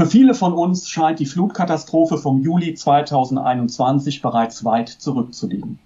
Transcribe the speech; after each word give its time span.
Für 0.00 0.06
viele 0.06 0.32
von 0.32 0.54
uns 0.54 0.88
scheint 0.88 1.18
die 1.18 1.26
Flutkatastrophe 1.26 2.16
vom 2.16 2.40
Juli 2.40 2.72
2021 2.72 4.22
bereits 4.22 4.64
weit 4.64 4.88
zurückzuliegen. 4.88 5.78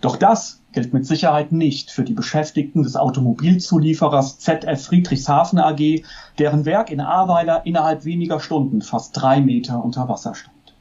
Doch 0.00 0.16
das 0.16 0.62
gilt 0.72 0.94
mit 0.94 1.04
Sicherheit 1.04 1.52
nicht 1.52 1.90
für 1.90 2.02
die 2.02 2.14
Beschäftigten 2.14 2.82
des 2.82 2.96
Automobilzulieferers 2.96 4.38
ZF 4.38 4.86
Friedrichshafen 4.86 5.58
AG, 5.58 6.02
deren 6.38 6.64
Werk 6.64 6.90
in 6.90 7.02
Ahrweiler 7.02 7.66
innerhalb 7.66 8.06
weniger 8.06 8.40
Stunden 8.40 8.80
fast 8.80 9.14
drei 9.14 9.42
Meter 9.42 9.84
unter 9.84 10.08
Wasser 10.08 10.34
stand. 10.34 10.74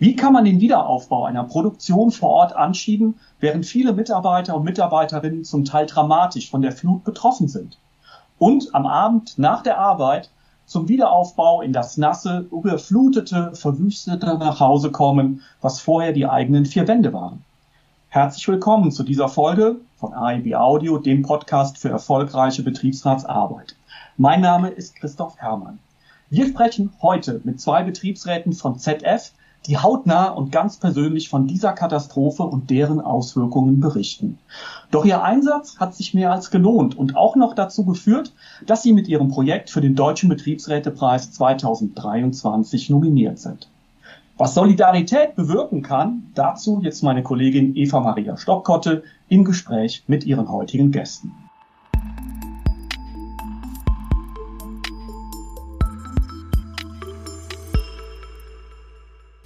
Wie 0.00 0.16
kann 0.16 0.32
man 0.32 0.46
den 0.46 0.60
Wiederaufbau 0.60 1.26
einer 1.26 1.44
Produktion 1.44 2.10
vor 2.10 2.30
Ort 2.30 2.56
anschieben, 2.56 3.20
während 3.38 3.66
viele 3.66 3.92
Mitarbeiter 3.92 4.56
und 4.56 4.64
Mitarbeiterinnen 4.64 5.44
zum 5.44 5.64
Teil 5.64 5.86
dramatisch 5.86 6.50
von 6.50 6.60
der 6.60 6.72
Flut 6.72 7.04
betroffen 7.04 7.46
sind? 7.46 7.78
Und 8.36 8.74
am 8.74 8.84
Abend 8.84 9.38
nach 9.38 9.62
der 9.62 9.78
Arbeit 9.78 10.30
zum 10.66 10.88
Wiederaufbau 10.88 11.62
in 11.62 11.72
das 11.72 11.96
nasse, 11.96 12.46
überflutete, 12.50 13.52
verwüstete 13.54 14.36
nach 14.36 14.58
Hause 14.58 14.90
kommen, 14.90 15.42
was 15.60 15.80
vorher 15.80 16.12
die 16.12 16.26
eigenen 16.26 16.66
vier 16.66 16.88
Wände 16.88 17.12
waren. 17.12 17.44
Herzlich 18.08 18.48
willkommen 18.48 18.90
zu 18.90 19.04
dieser 19.04 19.28
Folge 19.28 19.76
von 19.96 20.12
AIB 20.12 20.56
Audio, 20.56 20.98
dem 20.98 21.22
Podcast 21.22 21.78
für 21.78 21.90
erfolgreiche 21.90 22.64
Betriebsratsarbeit. 22.64 23.76
Mein 24.16 24.40
Name 24.40 24.70
ist 24.70 24.96
Christoph 24.96 25.38
Herrmann. 25.38 25.78
Wir 26.30 26.48
sprechen 26.48 26.92
heute 27.00 27.40
mit 27.44 27.60
zwei 27.60 27.84
Betriebsräten 27.84 28.52
von 28.52 28.76
ZF, 28.78 29.30
die 29.66 29.78
hautnah 29.78 30.28
und 30.28 30.52
ganz 30.52 30.76
persönlich 30.76 31.28
von 31.28 31.46
dieser 31.46 31.72
Katastrophe 31.72 32.44
und 32.44 32.70
deren 32.70 33.00
Auswirkungen 33.00 33.80
berichten. 33.80 34.38
Doch 34.90 35.04
ihr 35.04 35.22
Einsatz 35.22 35.78
hat 35.78 35.94
sich 35.94 36.14
mehr 36.14 36.32
als 36.32 36.50
gelohnt 36.50 36.96
und 36.96 37.16
auch 37.16 37.36
noch 37.36 37.54
dazu 37.54 37.84
geführt, 37.84 38.32
dass 38.66 38.82
sie 38.82 38.92
mit 38.92 39.08
ihrem 39.08 39.28
Projekt 39.28 39.70
für 39.70 39.80
den 39.80 39.94
Deutschen 39.94 40.28
Betriebsrätepreis 40.28 41.32
2023 41.32 42.90
nominiert 42.90 43.38
sind. 43.38 43.68
Was 44.38 44.54
Solidarität 44.54 45.34
bewirken 45.34 45.82
kann, 45.82 46.30
dazu 46.34 46.80
jetzt 46.82 47.02
meine 47.02 47.22
Kollegin 47.22 47.74
Eva 47.74 48.00
Maria 48.00 48.36
Stockkotte 48.36 49.02
im 49.28 49.44
Gespräch 49.44 50.04
mit 50.06 50.24
ihren 50.26 50.50
heutigen 50.50 50.92
Gästen. 50.92 51.32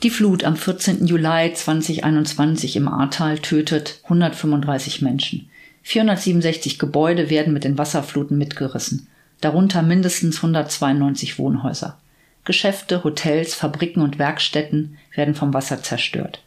Die 0.02 0.08
Flut 0.08 0.44
am 0.44 0.56
14. 0.56 1.06
Juli 1.06 1.52
2021 1.52 2.76
im 2.76 2.88
Ahrtal 2.88 3.38
tötet 3.38 4.00
135 4.04 5.02
Menschen. 5.02 5.50
467 5.82 6.78
Gebäude 6.78 7.28
werden 7.28 7.52
mit 7.52 7.64
den 7.64 7.76
Wasserfluten 7.76 8.38
mitgerissen, 8.38 9.08
darunter 9.42 9.82
mindestens 9.82 10.36
192 10.36 11.38
Wohnhäuser. 11.38 11.98
Geschäfte, 12.46 13.04
Hotels, 13.04 13.54
Fabriken 13.54 14.00
und 14.00 14.18
Werkstätten 14.18 14.96
werden 15.14 15.34
vom 15.34 15.52
Wasser 15.52 15.82
zerstört. 15.82 16.40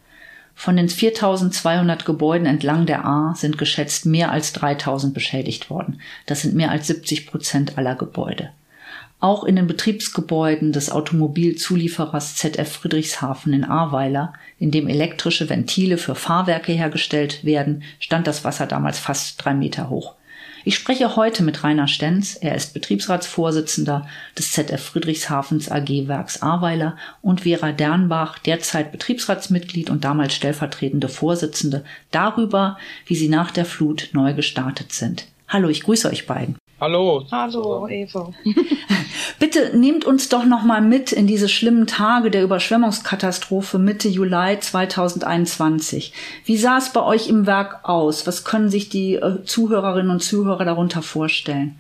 Von 0.56 0.76
den 0.76 0.90
4200 0.90 2.06
Gebäuden 2.06 2.48
entlang 2.48 2.88
der 2.88 3.06
Ahr 3.06 3.36
sind 3.36 3.59
geschätzt 3.59 4.08
mehr 4.08 4.31
als 4.31 4.54
3000 4.54 5.14
beschädigt 5.14 5.70
worden. 5.70 6.00
Das 6.26 6.42
sind 6.42 6.56
mehr 6.56 6.72
als 6.72 6.88
70 6.88 7.28
Prozent 7.28 7.78
aller 7.78 7.94
Gebäude. 7.94 8.50
Auch 9.24 9.46
in 9.46 9.56
den 9.56 9.68
Betriebsgebäuden 9.68 10.74
des 10.74 10.92
Automobilzulieferers 10.92 12.36
ZF 12.36 12.70
Friedrichshafen 12.70 13.54
in 13.54 13.64
Ahrweiler, 13.64 14.34
in 14.60 14.70
dem 14.70 14.90
elektrische 14.90 15.50
Ventile 15.50 15.98
für 15.98 16.14
Fahrwerke 16.14 16.74
hergestellt 16.74 17.46
werden, 17.46 17.84
stand 18.02 18.28
das 18.28 18.44
Wasser 18.44 18.68
damals 18.68 19.00
fast 19.00 19.42
drei 19.42 19.54
Meter 19.54 19.90
hoch. 19.90 20.16
Ich 20.66 20.76
spreche 20.76 21.16
heute 21.16 21.42
mit 21.42 21.64
Rainer 21.64 21.88
Stenz. 21.88 22.36
Er 22.36 22.54
ist 22.56 22.74
Betriebsratsvorsitzender 22.74 24.10
des 24.38 24.52
ZF 24.52 24.84
Friedrichshafens 24.84 25.72
AG 25.72 26.10
Werks 26.10 26.42
Ahrweiler 26.42 26.98
und 27.22 27.44
Vera 27.44 27.72
Dernbach, 27.72 28.40
derzeit 28.40 28.92
Betriebsratsmitglied 28.92 29.90
und 29.90 30.03
damals 30.03 30.34
stellvertretende 30.34 31.08
Vorsitzende, 31.08 31.86
darüber, 32.12 32.78
wie 33.06 33.16
sie 33.16 33.30
nach 33.30 33.52
der 33.52 33.64
Flut 33.64 34.09
neu 34.12 34.34
gestartet 34.34 34.92
sind. 34.92 35.28
Hallo, 35.47 35.70
ich 35.70 35.84
grüße 35.84 36.09
euch 36.09 36.26
beiden. 36.26 36.58
Hallo. 36.84 37.26
Hallo, 37.32 37.88
Eva. 37.88 38.34
Bitte 39.40 39.72
nehmt 39.74 40.04
uns 40.04 40.28
doch 40.28 40.44
noch 40.44 40.64
mal 40.64 40.82
mit 40.82 41.14
in 41.14 41.28
diese 41.28 41.48
schlimmen 41.48 41.88
Tage 41.88 42.30
der 42.30 42.44
Überschwemmungskatastrophe 42.44 43.80
Mitte 43.80 44.10
Juli 44.10 44.60
2021. 44.60 46.12
Wie 46.44 46.58
sah 46.58 46.80
es 46.80 46.92
bei 46.92 47.02
euch 47.02 47.30
im 47.30 47.46
Werk 47.46 47.88
aus? 47.88 48.28
Was 48.28 48.44
können 48.44 48.68
sich 48.68 48.90
die 48.90 49.16
äh, 49.16 49.46
Zuhörerinnen 49.46 50.12
und 50.12 50.22
Zuhörer 50.22 50.66
darunter 50.66 51.02
vorstellen? 51.02 51.80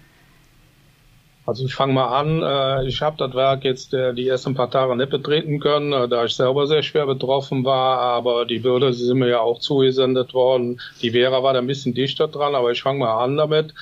Also 1.45 1.65
ich 1.65 1.75
fange 1.75 1.91
mal 1.91 2.17
an. 2.17 2.41
Äh, 2.41 2.87
ich 2.87 3.01
habe 3.01 3.17
das 3.17 3.33
Werk 3.33 3.65
jetzt 3.65 3.93
äh, 3.93 4.13
die 4.13 4.29
ersten 4.29 4.55
paar 4.55 4.71
Tage 4.71 4.95
nicht 4.95 5.09
betreten 5.09 5.59
können, 5.59 6.09
da 6.09 6.23
ich 6.23 6.33
selber 6.33 6.65
sehr 6.65 6.81
schwer 6.81 7.07
betroffen 7.07 7.65
war. 7.65 7.99
Aber 7.99 8.45
die 8.45 8.59
Bilder 8.59 8.93
sind 8.93 9.19
mir 9.19 9.27
ja 9.27 9.41
auch 9.41 9.59
zugesendet 9.59 10.33
worden. 10.33 10.79
Die 11.01 11.11
Vera 11.11 11.43
war 11.43 11.51
da 11.51 11.59
ein 11.59 11.67
bisschen 11.67 11.93
dichter 11.93 12.29
dran, 12.29 12.55
aber 12.55 12.71
ich 12.71 12.81
fange 12.81 12.99
mal 12.99 13.21
an 13.21 13.35
damit. 13.35 13.73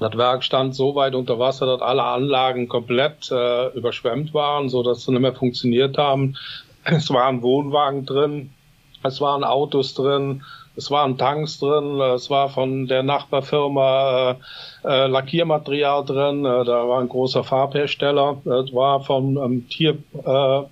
Das 0.00 0.16
Werk 0.16 0.42
stand 0.42 0.74
so 0.74 0.94
weit 0.94 1.14
unter 1.14 1.38
Wasser, 1.38 1.66
dass 1.66 1.82
alle 1.82 2.02
Anlagen 2.02 2.68
komplett 2.68 3.30
äh, 3.30 3.68
überschwemmt 3.68 4.32
waren, 4.32 4.70
so 4.70 4.82
dass 4.82 5.04
sie 5.04 5.12
nicht 5.12 5.20
mehr 5.20 5.34
funktioniert 5.34 5.98
haben. 5.98 6.36
Es 6.84 7.10
waren 7.10 7.42
Wohnwagen 7.42 8.06
drin, 8.06 8.54
es 9.02 9.20
waren 9.20 9.44
Autos 9.44 9.92
drin, 9.92 10.42
es 10.74 10.90
waren 10.90 11.18
Tanks 11.18 11.58
drin, 11.58 12.00
es 12.00 12.30
war 12.30 12.48
von 12.48 12.86
der 12.86 13.02
Nachbarfirma 13.02 14.38
äh, 14.84 14.88
äh, 14.88 15.06
Lackiermaterial 15.06 16.06
drin, 16.06 16.46
äh, 16.46 16.64
da 16.64 16.88
war 16.88 17.00
ein 17.00 17.10
großer 17.10 17.44
Farbhersteller, 17.44 18.38
es 18.46 18.72
war 18.72 19.02
von 19.02 19.36
ähm, 19.36 19.68
Tier 19.68 19.98
äh, 20.24 20.62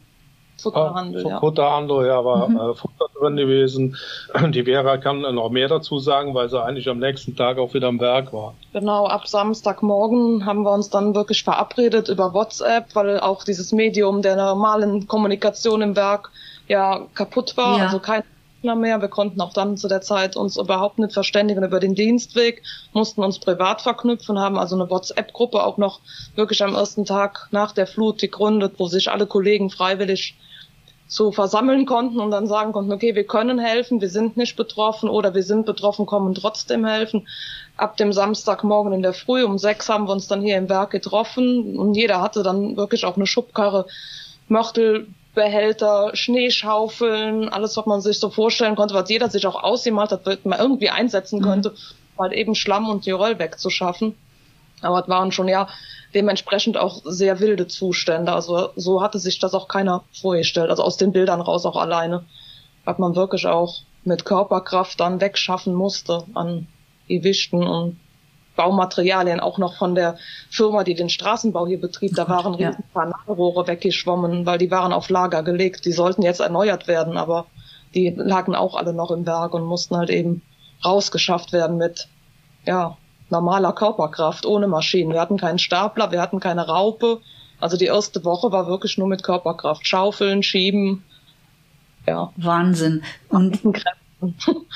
Futterhandel, 0.61 1.27
ja. 1.27 1.41
Futterhandel, 1.41 2.07
ja, 2.07 2.25
war 2.25 2.49
mhm. 2.49 2.57
äh, 2.57 2.75
Futter 2.75 3.07
drin 3.19 3.37
gewesen. 3.37 3.97
Die 4.51 4.65
Vera 4.65 4.99
kann 4.99 5.21
noch 5.21 5.51
mehr 5.51 5.69
dazu 5.69 5.99
sagen, 5.99 6.35
weil 6.35 6.49
sie 6.49 6.63
eigentlich 6.63 6.89
am 6.89 6.99
nächsten 6.99 7.37
Tag 7.37 7.59
auch 7.59 7.75
wieder 7.75 7.89
am 7.89 8.01
Werk 8.01 8.33
war. 8.33 8.55
Genau, 8.73 9.07
ab 9.07 9.29
Samstagmorgen 9.29 10.47
haben 10.47 10.63
wir 10.63 10.73
uns 10.73 10.91
dann 10.91 11.15
wirklich 11.15 11.45
verabredet 11.45 12.09
über 12.09 12.35
WhatsApp, 12.35 12.95
weil 12.95 13.21
auch 13.21 13.45
dieses 13.45 13.73
Medium 13.73 14.23
der 14.23 14.37
normalen 14.37 15.07
Kommunikation 15.07 15.83
im 15.83 15.97
Werk 15.97 16.31
ja 16.67 17.07
kaputt 17.15 17.57
war, 17.57 17.79
ja. 17.79 17.85
also 17.87 17.99
kein 17.99 18.23
mehr. 18.63 19.01
Wir 19.01 19.09
konnten 19.09 19.41
auch 19.41 19.53
dann 19.53 19.77
zu 19.77 19.89
der 19.89 20.01
Zeit 20.01 20.37
uns 20.37 20.57
überhaupt 20.57 20.99
nicht 20.99 21.13
verständigen 21.13 21.65
über 21.65 21.81
den 21.81 21.95
Dienstweg, 21.95 22.63
mussten 22.93 23.23
uns 23.23 23.39
privat 23.39 23.83
verknüpfen, 23.83 24.39
haben 24.39 24.59
also 24.59 24.75
eine 24.75 24.91
WhatsApp-Gruppe 24.91 25.63
auch 25.65 25.77
noch 25.77 26.01
wirklich 26.35 26.63
am 26.63 26.75
ersten 26.75 27.05
Tag 27.05 27.49
nach 27.51 27.73
der 27.73 27.87
Flut 27.87 28.19
gegründet, 28.21 28.75
wo 28.79 28.87
sich 28.87 29.11
alle 29.11 29.27
Kollegen 29.27 29.71
freiwillig 29.71 30.37
so 31.11 31.33
versammeln 31.33 31.87
konnten 31.87 32.21
und 32.21 32.31
dann 32.31 32.47
sagen 32.47 32.73
konnten, 32.73 32.93
okay, 32.93 33.15
wir 33.15 33.25
können 33.25 33.59
helfen, 33.59 34.03
wir 34.03 34.11
sind 34.11 34.37
nicht 34.37 34.57
betroffen 34.57 35.09
oder 35.09 35.35
wir 35.35 35.43
sind 35.43 35.65
betroffen, 35.65 36.05
kommen 36.05 36.35
trotzdem 36.35 36.85
helfen. 36.85 37.27
Ab 37.79 37.97
dem 37.97 38.13
Samstagmorgen 38.13 38.93
in 38.93 39.03
der 39.03 39.15
Früh 39.15 39.43
um 39.43 39.57
sechs 39.57 39.89
haben 39.89 40.07
wir 40.07 40.13
uns 40.13 40.29
dann 40.29 40.43
hier 40.43 40.59
im 40.59 40.69
Werk 40.69 40.91
getroffen 40.91 41.79
und 41.79 41.95
jeder 41.95 42.21
hatte 42.21 42.43
dann 42.43 42.77
wirklich 42.77 43.07
auch 43.07 43.17
eine 43.17 43.27
Schubkarre, 43.27 43.87
Mörtelbehälter, 45.35 46.11
Schneeschaufeln, 46.15 47.49
alles, 47.49 47.77
was 47.77 47.87
man 47.87 48.01
sich 48.01 48.19
so 48.19 48.31
vorstellen 48.31 48.77
konnte, 48.77 48.95
was 48.95 49.09
jeder 49.09 49.31
sich 49.31 49.47
auch 49.47 49.63
ausgemalt 49.63 50.11
hat, 50.11 50.27
was 50.27 50.39
man 50.45 50.59
irgendwie 50.59 50.91
einsetzen 50.91 51.41
mhm. 51.41 51.45
könnte, 51.45 51.71
mhm. 51.71 52.21
halt 52.21 52.33
eben 52.33 52.55
Schlamm 52.55 52.89
und 52.89 53.03
Tirol 53.03 53.39
wegzuschaffen. 53.39 54.15
Aber 54.83 55.03
es 55.03 55.09
waren 55.09 55.33
schon 55.33 55.49
ja 55.49 55.69
dementsprechend 56.15 56.77
auch 56.77 57.03
sehr 57.05 57.41
wilde 57.41 57.67
Zustände. 57.67 58.33
Also 58.33 58.71
so 58.77 59.03
hatte 59.03 59.19
sich 59.19 59.39
das 59.39 59.55
auch 59.55 59.69
keiner 59.69 60.05
vorgestellt. 60.13 60.71
Also 60.71 60.83
aus 60.83 60.97
den 60.97 61.13
Bildern 61.13 61.41
raus 61.41 61.67
auch 61.67 61.77
alleine. 61.77 62.25
Hat 62.87 62.99
man 62.99 63.17
wirklich 63.17 63.47
auch 63.47 63.81
mit 64.05 64.25
Körperkraft 64.25 64.99
dann 65.01 65.21
wegschaffen 65.21 65.75
musste 65.75 66.25
an 66.35 66.67
Gewichten 67.09 67.63
und 67.63 67.99
Baumaterialien, 68.59 69.39
auch 69.39 69.59
noch 69.59 69.77
von 69.77 69.95
der 69.95 70.19
Firma, 70.51 70.83
die 70.83 70.95
den 70.95 71.09
Straßenbau 71.09 71.69
hier 71.69 71.81
betrieb. 71.81 72.17
Da 72.17 72.29
waren 72.29 72.55
ja. 72.55 72.71
riesen 72.71 72.85
Kanalrohre 72.93 73.69
weggeschwommen, 73.69 74.47
weil 74.47 74.59
die 74.59 74.71
waren 74.73 74.93
auf 74.93 75.09
Lager 75.09 75.45
gelegt. 75.45 75.85
Die 75.85 75.93
sollten 75.93 76.23
jetzt 76.23 76.41
erneuert 76.41 76.89
werden, 76.89 77.17
aber 77.17 77.47
die 77.95 78.11
lagen 78.17 78.57
auch 78.57 78.75
alle 78.75 78.93
noch 78.93 79.13
im 79.13 79.25
Werk 79.27 79.55
und 79.55 79.65
mussten 79.65 79.97
halt 79.97 80.11
eben 80.11 80.43
rausgeschafft 80.85 81.53
werden 81.53 81.77
mit, 81.77 82.09
ja, 82.67 82.97
normaler 83.31 83.73
Körperkraft, 83.73 84.45
ohne 84.45 84.67
Maschinen. 84.67 85.13
Wir 85.13 85.21
hatten 85.21 85.37
keinen 85.37 85.61
Stapler, 85.61 86.11
wir 86.11 86.21
hatten 86.21 86.41
keine 86.41 86.67
Raupe. 86.67 87.21
Also 87.61 87.77
die 87.77 87.87
erste 87.87 88.25
Woche 88.25 88.51
war 88.51 88.67
wirklich 88.67 88.99
nur 88.99 89.07
mit 89.07 89.23
Körperkraft. 89.23 89.87
Schaufeln, 89.87 90.43
schieben. 90.43 91.05
Ja. 92.07 92.33
Wahnsinn. 92.37 93.05
Und 93.29 93.61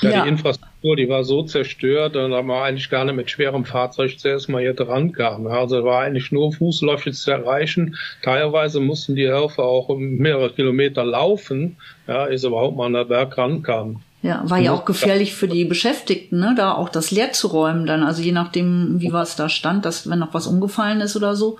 ja, 0.03 0.11
ja, 0.11 0.23
die 0.23 0.29
Infrastruktur, 0.29 0.97
die 0.97 1.09
war 1.09 1.25
so 1.25 1.43
zerstört, 1.43 2.15
da 2.15 2.29
man 2.29 2.63
eigentlich 2.63 2.91
gar 2.91 3.05
nicht 3.05 3.17
mit 3.17 3.31
schwerem 3.31 3.65
Fahrzeug 3.65 4.19
zuerst 4.19 4.49
mal 4.49 4.63
hier 4.63 4.75
dran 4.75 5.13
kam. 5.13 5.47
Also 5.47 5.85
war 5.85 6.03
eigentlich 6.03 6.31
nur 6.31 6.53
fußläufig 6.53 7.15
zu 7.15 7.31
erreichen. 7.31 7.97
Teilweise 8.23 8.81
mussten 8.81 9.17
die 9.17 9.29
Helfer 9.29 9.65
auch 9.65 9.89
mehrere 9.97 10.51
Kilometer 10.51 11.05
laufen, 11.05 11.77
ja, 12.07 12.27
ist 12.27 12.45
überhaupt 12.45 12.77
mal 12.77 12.87
an 12.87 12.93
der 12.93 13.05
Berg 13.05 13.37
rankam. 13.37 14.01
Ja, 14.23 14.49
war 14.49 14.59
ja 14.59 14.73
auch 14.73 14.85
gefährlich 14.85 15.35
für 15.35 15.49
die 15.49 15.65
Beschäftigten, 15.65 16.39
ne, 16.39 16.55
da 16.57 16.75
auch 16.75 16.89
das 16.89 17.11
leer 17.11 17.33
zu 17.33 17.49
räumen 17.49 17.87
dann, 17.87 18.05
also 18.05 18.23
je 18.23 18.31
nachdem, 18.31 19.01
wie 19.01 19.13
was 19.13 19.35
da 19.35 19.49
stand, 19.49 19.85
dass 19.85 20.09
wenn 20.09 20.21
noch 20.21 20.33
was 20.33 20.47
umgefallen 20.47 21.01
ist 21.01 21.17
oder 21.17 21.35
so. 21.35 21.59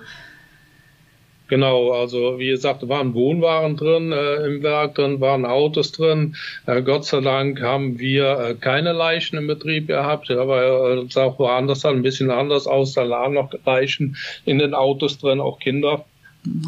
Genau, 1.53 1.91
also 1.91 2.39
wie 2.39 2.47
gesagt, 2.47 2.89
waren 2.89 3.13
Wohnwaren 3.13 3.77
drin 3.77 4.11
äh, 4.11 4.37
im 4.37 4.63
Werk 4.63 4.95
drin, 4.95 5.21
waren 5.21 5.45
Autos 5.45 5.91
drin. 5.91 6.35
Äh, 6.65 6.81
Gott 6.81 7.05
sei 7.05 7.21
Dank 7.21 7.61
haben 7.61 7.99
wir 7.99 8.39
äh, 8.39 8.55
keine 8.55 8.91
Leichen 8.91 9.37
im 9.37 9.45
Betrieb 9.45 9.85
gehabt, 9.85 10.31
aber 10.31 11.03
es 11.05 11.13
sah 11.13 11.25
auch 11.25 11.37
woanders 11.37 11.85
ein 11.85 12.01
bisschen 12.01 12.31
anders 12.31 12.65
aus. 12.65 12.93
Da 12.93 13.03
lagen 13.03 13.35
noch 13.35 13.53
Leichen 13.67 14.17
in 14.45 14.57
den 14.57 14.73
Autos 14.73 15.19
drin, 15.19 15.39
auch 15.39 15.59
Kinder. 15.59 16.05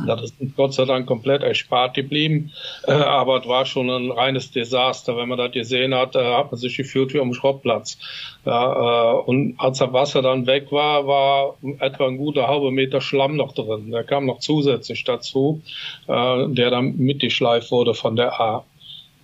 Das 0.07 0.22
ist 0.22 0.36
Gott 0.56 0.74
sei 0.74 0.86
Dank 0.86 1.06
komplett 1.06 1.44
erspart 1.44 1.95
geblieben. 1.95 2.51
Äh, 2.88 2.94
aber 2.94 3.42
es 3.42 3.48
war 3.48 3.66
schon 3.66 3.89
ein 3.89 4.12
reines 4.12 4.51
Desaster. 4.51 5.18
Wenn 5.18 5.27
man 5.27 5.38
das 5.38 5.51
gesehen 5.51 5.94
hat, 5.94 6.16
äh, 6.16 6.36
hat 6.36 6.51
man 6.51 6.60
sich 6.60 6.77
gefühlt 6.77 7.13
wie 7.13 7.19
am 7.19 7.33
Schrottplatz. 7.33 7.98
Ja, 8.45 9.18
äh, 9.18 9.24
und 9.25 9.56
als 9.57 9.80
das 9.80 9.92
Wasser 9.92 10.22
dann 10.22 10.48
weg 10.48 10.72
war, 10.72 11.07
war 11.07 11.57
etwa 11.80 12.07
ein 12.07 12.18
guter 12.18 12.48
halber 12.48 12.72
Meter 12.72 13.01
Schlamm 13.01 13.36
noch 13.36 13.54
drin. 13.54 13.92
Der 13.92 14.04
kam 14.04 14.25
noch 14.25 14.39
zusätzlich 14.39 15.04
dazu, 15.04 15.62
äh, 16.07 16.48
der 16.48 16.69
dann 16.69 16.95
mitgeschleift 16.98 17.72
wurde 17.72 17.94
von 17.94 18.16
der 18.16 18.39
A. 18.39 18.63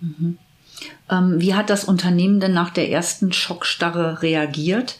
Mhm. 0.00 0.38
Ähm, 1.10 1.40
wie 1.40 1.54
hat 1.54 1.70
das 1.70 1.84
Unternehmen 1.84 2.40
denn 2.40 2.52
nach 2.52 2.70
der 2.70 2.90
ersten 2.90 3.32
Schockstarre 3.32 4.22
reagiert? 4.22 4.98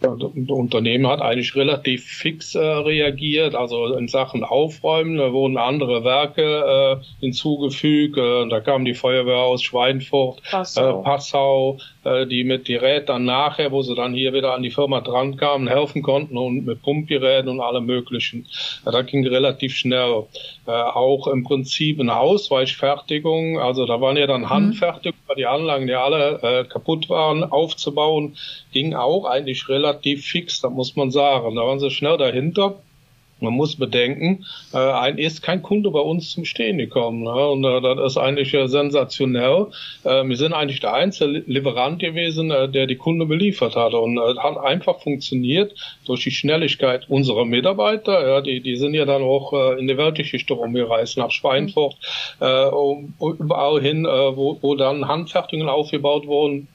Das 0.00 0.12
Unternehmen 0.48 1.06
hat 1.06 1.20
eigentlich 1.20 1.54
relativ 1.54 2.04
fix 2.06 2.54
äh, 2.54 2.58
reagiert, 2.58 3.54
also 3.54 3.94
in 3.94 4.08
Sachen 4.08 4.44
Aufräumen, 4.44 5.18
da 5.18 5.30
wurden 5.32 5.58
andere 5.58 6.04
Werke 6.04 7.00
äh, 7.00 7.04
hinzugefügt, 7.20 8.16
äh, 8.16 8.48
da 8.48 8.60
kam 8.60 8.86
die 8.86 8.94
Feuerwehr 8.94 9.36
aus 9.36 9.62
Schweinfurt, 9.62 10.42
Passau, 10.50 11.00
äh, 11.00 11.04
Passau 11.04 11.78
äh, 12.04 12.26
die 12.26 12.44
mit 12.44 12.64
Geräten 12.64 13.26
nachher, 13.26 13.72
wo 13.72 13.82
sie 13.82 13.94
dann 13.94 14.14
hier 14.14 14.32
wieder 14.32 14.54
an 14.54 14.62
die 14.62 14.70
Firma 14.70 15.02
dran 15.02 15.36
kamen, 15.36 15.68
helfen 15.68 16.02
konnten 16.02 16.38
und 16.38 16.64
mit 16.64 16.80
Pumpgeräten 16.80 17.50
und 17.50 17.60
allem 17.60 17.84
möglichen. 17.84 18.46
Ja, 18.86 18.92
das 18.92 19.04
ging 19.04 19.26
relativ 19.26 19.76
schnell. 19.76 20.24
Äh, 20.66 20.70
auch 20.70 21.26
im 21.26 21.44
Prinzip 21.44 22.00
eine 22.00 22.16
Ausweichfertigung, 22.16 23.58
also 23.58 23.84
da 23.84 24.00
waren 24.00 24.16
ja 24.16 24.26
dann 24.26 24.42
mhm. 24.42 24.50
Handfertigungen, 24.50 25.20
weil 25.26 25.36
die 25.36 25.46
Anlagen 25.46 25.88
ja 25.88 26.02
alle 26.02 26.66
kaputt 26.70 27.10
waren, 27.10 27.44
aufzubauen, 27.44 28.36
ging 28.72 28.94
auch 28.94 29.24
eigentlich 29.24 29.68
relativ 29.68 29.89
fix, 29.94 30.60
da 30.60 30.70
muss 30.70 30.96
man 30.96 31.10
sagen. 31.10 31.54
Da 31.56 31.62
waren 31.62 31.80
sie 31.80 31.90
schnell 31.90 32.16
dahinter. 32.16 32.76
Man 33.40 33.54
muss 33.54 33.76
bedenken, 33.76 34.44
äh, 34.72 34.78
ein 34.78 35.18
ist 35.18 35.42
kein 35.42 35.62
Kunde 35.62 35.90
bei 35.90 36.00
uns 36.00 36.30
zum 36.32 36.44
Stehen 36.44 36.78
gekommen. 36.78 37.22
Ne? 37.22 37.48
Und 37.48 37.64
äh, 37.64 37.80
das 37.80 38.12
ist 38.12 38.18
eigentlich 38.18 38.52
äh, 38.54 38.68
sensationell. 38.68 39.68
Äh, 40.04 40.24
wir 40.24 40.36
sind 40.36 40.52
eigentlich 40.52 40.80
der 40.80 40.92
einzige 40.92 41.42
Lieferant 41.46 42.00
gewesen, 42.00 42.50
äh, 42.50 42.68
der 42.68 42.86
die 42.86 42.96
Kunde 42.96 43.26
beliefert 43.26 43.76
hat. 43.76 43.94
Und 43.94 44.18
äh, 44.18 44.36
hat 44.38 44.58
einfach 44.58 45.00
funktioniert 45.00 45.74
durch 46.04 46.24
die 46.24 46.30
Schnelligkeit 46.30 47.08
unserer 47.08 47.44
Mitarbeiter. 47.44 48.28
Ja, 48.28 48.40
die, 48.40 48.60
die 48.60 48.76
sind 48.76 48.94
ja 48.94 49.06
dann 49.06 49.22
auch 49.22 49.52
äh, 49.52 49.78
in 49.78 49.88
die 49.88 49.96
Weltgeschichte 49.96 50.52
rumgereist, 50.54 51.16
nach 51.16 51.30
Schweinfurt, 51.30 51.96
äh, 52.40 52.66
um, 52.66 53.14
überall 53.18 53.80
hin, 53.80 54.04
äh, 54.04 54.36
wo, 54.36 54.58
wo 54.60 54.74
dann 54.74 55.08
Handfertigungen 55.08 55.70
aufgebaut 55.70 56.26
wurden 56.26 56.68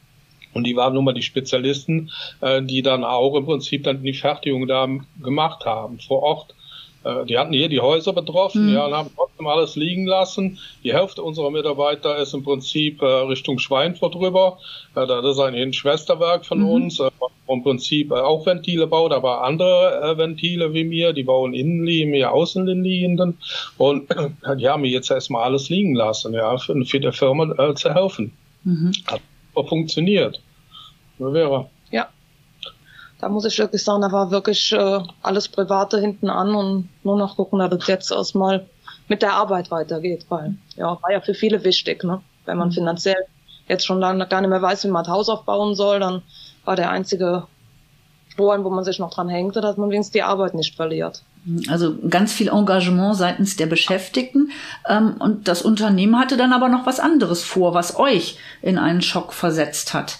und 0.56 0.66
die 0.66 0.76
waren 0.76 0.94
nun 0.94 1.04
mal 1.04 1.14
die 1.14 1.22
Spezialisten, 1.22 2.12
äh, 2.40 2.62
die 2.64 2.82
dann 2.82 3.04
auch 3.04 3.36
im 3.36 3.46
Prinzip 3.46 3.84
dann 3.84 4.02
die 4.02 4.14
Fertigung 4.14 4.68
da 4.68 4.88
gemacht 5.22 5.66
haben 5.66 6.00
vor 6.00 6.24
Ort. 6.24 6.56
Äh, 7.04 7.26
die 7.26 7.38
hatten 7.38 7.52
hier 7.52 7.68
die 7.68 7.82
Häuser 7.82 8.14
betroffen, 8.14 8.68
mhm. 8.68 8.74
ja, 8.74 8.86
und 8.86 8.94
haben 8.94 9.10
trotzdem 9.14 9.48
alles 9.48 9.76
liegen 9.76 10.06
lassen. 10.06 10.58
Die 10.86 10.94
Hälfte 10.94 11.22
unserer 11.24 11.52
Mitarbeiter 11.52 12.18
ist 12.18 12.34
im 12.34 12.44
Prinzip 12.44 13.02
äh, 13.02 13.06
Richtung 13.06 13.60
Schweinfurt 13.60 14.16
rüber. 14.16 14.58
Äh, 14.96 15.06
das 15.06 15.26
ist 15.26 15.40
ein 15.40 15.74
Schwesterwerk 15.74 16.46
von 16.46 16.60
mhm. 16.60 16.70
uns, 16.70 17.00
äh, 17.02 17.12
im 17.50 17.62
Prinzip 17.62 18.12
äh, 18.12 18.16
auch 18.16 18.46
Ventile 18.46 18.88
baut, 18.88 19.12
aber 19.12 19.44
andere 19.44 20.14
äh, 20.14 20.18
Ventile 20.18 20.74
wie 20.74 20.86
mir, 20.86 21.12
die 21.12 21.24
bauen 21.24 21.54
Innenlinien, 21.54 22.12
mehr 22.12 22.32
Außenlinien. 22.32 23.38
Und 23.78 24.10
die 24.58 24.70
haben 24.70 24.84
mir 24.84 24.90
jetzt 24.90 25.12
erstmal 25.12 25.44
alles 25.44 25.68
liegen 25.68 25.96
lassen, 25.96 26.34
ja, 26.34 26.58
für, 26.58 26.82
für 26.86 27.02
die 27.02 27.12
Firma 27.12 27.76
zu 27.76 27.94
helfen. 27.94 28.32
Mhm. 28.64 28.94
Hat 29.06 29.20
funktioniert. 29.64 30.42
Vera. 31.18 31.70
Ja. 31.92 32.08
Da 33.20 33.30
muss 33.30 33.46
ich 33.46 33.58
wirklich 33.58 33.84
sagen, 33.84 34.02
da 34.02 34.12
war 34.12 34.32
wirklich 34.32 34.72
äh, 34.72 35.00
alles 35.22 35.48
Private 35.48 36.00
hinten 36.00 36.30
an 36.30 36.54
und 36.54 36.90
nur 37.04 37.18
noch 37.18 37.38
gucken, 37.38 37.60
dass 37.60 37.74
es 37.74 37.88
jetzt 37.88 38.12
erstmal 38.12 38.66
mit 39.08 39.22
der 39.22 39.34
Arbeit 39.34 39.72
weitergeht, 39.72 40.26
weil 40.30 40.56
ja, 40.76 40.98
war 41.02 41.12
ja 41.12 41.22
für 41.22 41.34
viele 41.34 41.64
wichtig, 41.64 42.04
ne? 42.04 42.22
Wenn 42.46 42.58
man 42.58 42.70
mhm. 42.70 42.74
finanziell 42.74 43.26
jetzt 43.68 43.86
schon 43.86 44.02
dann 44.02 44.28
gar 44.30 44.42
nicht 44.42 44.50
mehr 44.50 44.62
weiß, 44.62 44.84
wie 44.84 44.90
man 44.90 45.04
das 45.04 45.14
Haus 45.14 45.30
aufbauen 45.30 45.76
soll, 45.76 46.00
dann 46.00 46.22
war 46.66 46.76
der 46.76 46.92
einzige 46.92 47.48
Strohhalm, 48.30 48.64
wo 48.64 48.70
man 48.70 48.84
sich 48.84 49.00
noch 49.00 49.14
dran 49.14 49.30
hängte, 49.30 49.62
dass 49.62 49.78
man 49.78 49.90
wenigstens 49.90 50.14
die 50.14 50.24
Arbeit 50.24 50.54
nicht 50.54 50.76
verliert. 50.76 51.24
Also 51.70 51.96
ganz 52.10 52.34
viel 52.34 52.50
Engagement 52.50 53.16
seitens 53.16 53.56
der 53.56 53.68
Beschäftigten. 53.68 54.52
Ähm, 54.88 55.16
und 55.20 55.48
das 55.48 55.62
Unternehmen 55.62 56.20
hatte 56.20 56.38
dann 56.38 56.54
aber 56.54 56.70
noch 56.70 56.86
was 56.86 57.00
anderes 57.00 57.44
vor, 57.44 57.74
was 57.74 57.98
euch 57.98 58.38
in 58.62 58.78
einen 58.78 59.02
Schock 59.02 59.32
versetzt 59.32 59.94
hat. 59.94 60.20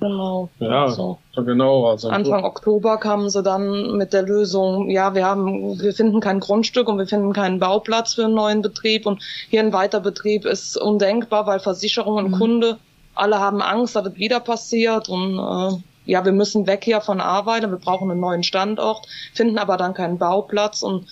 Genau. 0.00 0.48
Ja, 0.60 0.84
also, 0.84 1.18
genau. 1.34 1.86
Also 1.86 2.08
Anfang 2.08 2.44
Oktober 2.44 2.98
kamen 2.98 3.30
sie 3.30 3.42
dann 3.42 3.96
mit 3.96 4.12
der 4.12 4.22
Lösung, 4.22 4.88
ja, 4.90 5.14
wir 5.14 5.26
haben, 5.26 5.80
wir 5.80 5.92
finden 5.92 6.20
kein 6.20 6.38
Grundstück 6.38 6.88
und 6.88 6.98
wir 6.98 7.06
finden 7.06 7.32
keinen 7.32 7.58
Bauplatz 7.58 8.14
für 8.14 8.24
einen 8.24 8.34
neuen 8.34 8.62
Betrieb 8.62 9.06
und 9.06 9.22
hier 9.48 9.60
ein 9.60 9.72
Weiterbetrieb 9.72 10.44
ist 10.44 10.76
undenkbar, 10.76 11.46
weil 11.46 11.58
Versicherung 11.58 12.16
und 12.16 12.30
mhm. 12.30 12.38
Kunde, 12.38 12.78
alle 13.14 13.40
haben 13.40 13.60
Angst, 13.60 13.96
dass 13.96 14.06
es 14.06 14.16
wieder 14.16 14.38
passiert 14.38 15.08
und 15.08 15.38
äh, 15.38 15.82
ja, 16.06 16.24
wir 16.24 16.32
müssen 16.32 16.68
weg 16.68 16.84
hier 16.84 17.00
von 17.00 17.20
Arbeiter, 17.20 17.70
wir 17.70 17.78
brauchen 17.78 18.10
einen 18.10 18.20
neuen 18.20 18.44
Standort, 18.44 19.04
finden 19.34 19.58
aber 19.58 19.76
dann 19.76 19.94
keinen 19.94 20.18
Bauplatz 20.18 20.82
und 20.82 21.06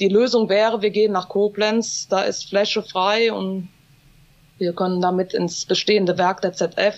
die 0.00 0.08
Lösung 0.08 0.48
wäre, 0.48 0.82
wir 0.82 0.90
gehen 0.90 1.12
nach 1.12 1.28
Koblenz, 1.28 2.08
da 2.08 2.22
ist 2.22 2.48
Fläche 2.48 2.82
frei 2.82 3.32
und 3.32 3.68
wir 4.58 4.72
können 4.72 5.00
damit 5.00 5.32
ins 5.32 5.64
bestehende 5.64 6.18
Werk 6.18 6.40
der 6.40 6.54
ZF 6.54 6.96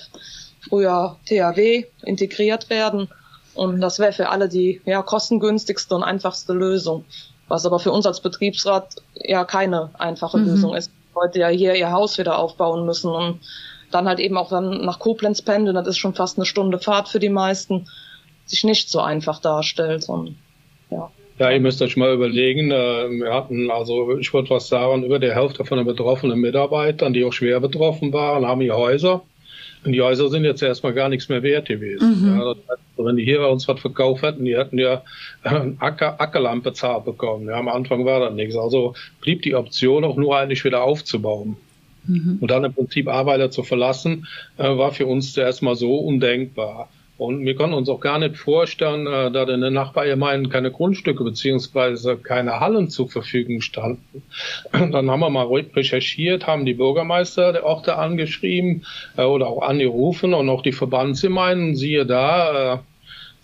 früher 0.68 1.16
THW 1.26 1.84
integriert 2.04 2.70
werden. 2.70 3.08
Und 3.54 3.80
das 3.80 3.98
wäre 3.98 4.12
für 4.12 4.28
alle 4.28 4.48
die 4.48 4.80
ja, 4.84 5.02
kostengünstigste 5.02 5.94
und 5.94 6.02
einfachste 6.02 6.52
Lösung. 6.52 7.04
Was 7.48 7.66
aber 7.66 7.78
für 7.78 7.92
uns 7.92 8.06
als 8.06 8.20
Betriebsrat 8.20 8.96
ja 9.14 9.44
keine 9.44 9.90
einfache 9.98 10.38
mhm. 10.38 10.46
Lösung 10.46 10.74
ist. 10.74 10.90
Leute 11.14 11.38
ja 11.38 11.48
hier 11.48 11.74
ihr 11.74 11.92
Haus 11.92 12.18
wieder 12.18 12.38
aufbauen 12.38 12.86
müssen 12.86 13.10
und 13.10 13.40
dann 13.92 14.08
halt 14.08 14.18
eben 14.18 14.36
auch 14.36 14.48
dann 14.48 14.84
nach 14.84 14.98
Koblenz 14.98 15.42
pendeln. 15.42 15.76
Das 15.76 15.86
ist 15.86 15.98
schon 15.98 16.14
fast 16.14 16.36
eine 16.36 16.46
Stunde 16.46 16.78
Fahrt 16.78 17.08
für 17.08 17.20
die 17.20 17.28
meisten. 17.28 17.86
Sich 18.46 18.64
nicht 18.64 18.90
so 18.90 19.00
einfach 19.00 19.40
darstellt. 19.40 20.08
Und, 20.08 20.36
ja. 20.90 21.10
Ja, 21.38 21.50
ihr 21.50 21.60
müsst 21.60 21.80
euch 21.82 21.96
mal 21.96 22.12
überlegen, 22.12 22.70
äh, 22.70 23.08
wir 23.10 23.32
hatten 23.32 23.70
also, 23.70 24.18
ich 24.18 24.32
würde 24.34 24.50
was 24.50 24.68
sagen, 24.68 25.04
über 25.04 25.18
die 25.18 25.32
Hälfte 25.32 25.64
von 25.64 25.78
den 25.78 25.86
betroffenen 25.86 26.40
Mitarbeitern, 26.40 27.12
die 27.12 27.24
auch 27.24 27.32
schwer 27.32 27.60
betroffen 27.60 28.12
waren, 28.12 28.46
haben 28.46 28.60
ihr 28.60 28.76
Häuser 28.76 29.22
die 29.92 30.02
Häuser 30.02 30.28
sind 30.30 30.44
jetzt 30.44 30.62
erstmal 30.62 30.94
gar 30.94 31.08
nichts 31.08 31.28
mehr 31.28 31.42
wert 31.42 31.68
gewesen. 31.68 32.22
Mhm. 32.22 32.38
Ja, 32.38 32.54
heißt, 32.54 32.80
wenn 32.96 33.16
die 33.16 33.24
hier 33.24 33.38
bei 33.38 33.46
uns 33.46 33.68
was 33.68 33.80
verkauft 33.80 34.22
hätten, 34.22 34.44
die 34.44 34.56
hätten 34.56 34.78
ja 34.78 35.02
Acker, 35.42 36.20
Ackerland 36.20 36.62
bezahlt 36.62 37.04
bekommen. 37.04 37.46
Ja, 37.46 37.54
am 37.54 37.68
Anfang 37.68 38.04
war 38.04 38.20
das 38.20 38.34
nichts. 38.34 38.56
Also 38.56 38.94
blieb 39.20 39.42
die 39.42 39.54
Option 39.54 40.04
auch 40.04 40.16
nur 40.16 40.36
eigentlich 40.36 40.64
wieder 40.64 40.82
aufzubauen. 40.82 41.56
Mhm. 42.06 42.38
Und 42.40 42.50
dann 42.50 42.64
im 42.64 42.72
Prinzip 42.72 43.08
Arbeiter 43.08 43.50
zu 43.50 43.62
verlassen, 43.62 44.26
äh, 44.58 44.64
war 44.64 44.92
für 44.92 45.06
uns 45.06 45.36
erstmal 45.36 45.76
so 45.76 45.96
undenkbar. 45.98 46.88
Und 47.16 47.44
wir 47.44 47.54
konnten 47.54 47.74
uns 47.74 47.88
auch 47.88 48.00
gar 48.00 48.18
nicht 48.18 48.36
vorstellen, 48.36 49.06
äh, 49.06 49.30
da 49.30 49.44
in 49.44 49.60
den 49.60 49.72
Nachbargemeinden 49.72 50.50
keine 50.50 50.72
Grundstücke 50.72 51.22
beziehungsweise 51.22 52.16
keine 52.16 52.58
Hallen 52.58 52.90
zur 52.90 53.08
Verfügung 53.08 53.60
standen. 53.60 54.22
Dann 54.72 55.10
haben 55.10 55.20
wir 55.20 55.30
mal 55.30 55.46
recherchiert, 55.46 56.46
haben 56.46 56.64
die 56.64 56.74
Bürgermeister 56.74 57.52
der 57.52 57.64
Orte 57.64 57.96
angeschrieben 57.96 58.84
äh, 59.16 59.22
oder 59.22 59.46
auch 59.46 59.62
angerufen 59.62 60.34
und 60.34 60.48
auch 60.48 60.62
die 60.62 60.72
Verbandsgemeinden, 60.72 61.76
siehe 61.76 62.04
da, 62.04 62.74
äh, 62.74 62.78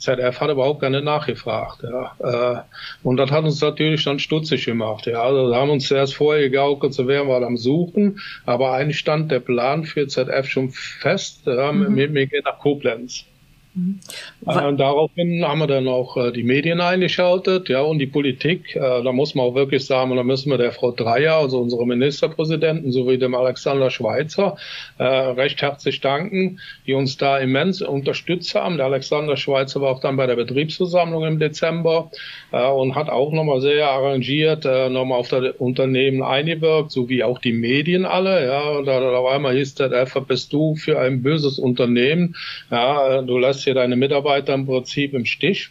ZF 0.01 0.41
hat 0.41 0.51
überhaupt 0.51 0.81
gar 0.81 0.91
nicht 0.91 1.05
nachgefragt. 1.05 1.83
Ja. 1.83 2.17
Äh, 2.19 2.63
und 3.03 3.19
das 3.19 3.31
hat 3.31 3.45
uns 3.45 3.61
natürlich 3.61 4.03
dann 4.03 4.19
stutzig 4.19 4.65
gemacht. 4.65 5.07
Ja. 5.07 5.23
Also 5.23 5.55
haben 5.55 5.71
uns 5.71 5.87
zuerst 5.87 6.15
vorher 6.15 6.43
gegaukelt, 6.49 6.95
so 6.95 7.07
wären 7.07 7.29
wir 7.29 7.37
am 7.47 7.57
Suchen, 7.57 8.19
aber 8.47 8.73
eigentlich 8.73 8.99
stand 8.99 9.31
der 9.31 9.41
Plan 9.41 9.85
für 9.85 10.09
ZF 10.09 10.49
schon 10.49 10.71
fest. 10.71 11.43
Ja. 11.47 11.71
Mhm. 11.71 11.95
Wir, 11.97 12.13
wir 12.13 12.27
gehen 12.27 12.43
nach 12.45 12.59
Koblenz. 12.59 13.27
Mhm. 13.75 14.01
Äh, 14.47 14.75
daraufhin 14.75 15.45
haben 15.45 15.61
wir 15.61 15.69
dann 15.69 15.87
auch 15.87 16.17
äh, 16.17 16.33
die 16.33 16.43
Medien 16.43 16.81
eingeschaltet, 16.81 17.69
ja, 17.69 17.83
und 17.83 18.01
die 18.01 18.07
Politik. 18.07 18.75
Äh, 18.75 18.81
da 18.81 19.13
muss 19.13 19.37
man 19.37 19.47
auch 19.47 19.55
wirklich 19.55 19.87
sagen, 19.87 20.15
da 20.17 20.25
müssen 20.25 20.51
wir 20.51 20.59
der 20.59 20.73
Frau 20.73 20.91
Dreier, 20.91 21.37
also 21.37 21.61
unserer 21.61 21.87
Ministerpräsidenten, 21.87 22.91
sowie 22.91 23.19
dem 23.19 23.35
Alexander 23.35 23.91
Schweitzer, 23.91 24.57
äh, 24.99 25.05
recht 25.05 25.63
herzlich 25.63 26.01
danken, 26.01 26.59
die 26.87 26.95
uns 26.95 27.17
da 27.17 27.39
immens 27.39 27.81
unterstützt 27.81 28.55
haben. 28.57 28.77
Der 28.77 28.87
Alexander 28.87 29.37
Schweitzer 29.37 29.81
war 29.81 29.93
auch 29.93 30.01
dann 30.01 30.17
bei 30.17 30.27
der 30.27 30.37
Betriebsversammlung 30.37 31.25
im 31.25 31.39
Dezember 31.39 32.11
und 32.51 32.95
hat 32.97 33.09
auch 33.09 33.33
nochmal 33.33 33.61
sehr 33.61 33.89
arrangiert, 33.89 34.65
nochmal 34.65 35.19
auf 35.19 35.29
das 35.29 35.55
Unternehmen 35.59 36.23
eingewirkt, 36.23 36.91
sowie 36.91 37.23
auch 37.23 37.39
die 37.39 37.53
Medien 37.53 38.05
alle, 38.05 38.45
ja, 38.45 38.83
da, 38.83 39.01
da 39.01 39.23
war 39.23 39.35
einmal 39.35 39.57
hieß 39.57 39.77
der, 39.77 40.07
bist 40.27 40.53
du 40.53 40.75
für 40.75 40.99
ein 40.99 41.23
böses 41.23 41.59
Unternehmen, 41.59 42.35
ja, 42.71 43.23
du 43.23 43.39
lässt 43.39 43.61
hier 43.71 43.75
deine 43.75 43.97
Mitarbeiter 43.97 44.55
im 44.55 44.67
Prinzip 44.67 45.15
im 45.15 45.25
Stich. 45.25 45.71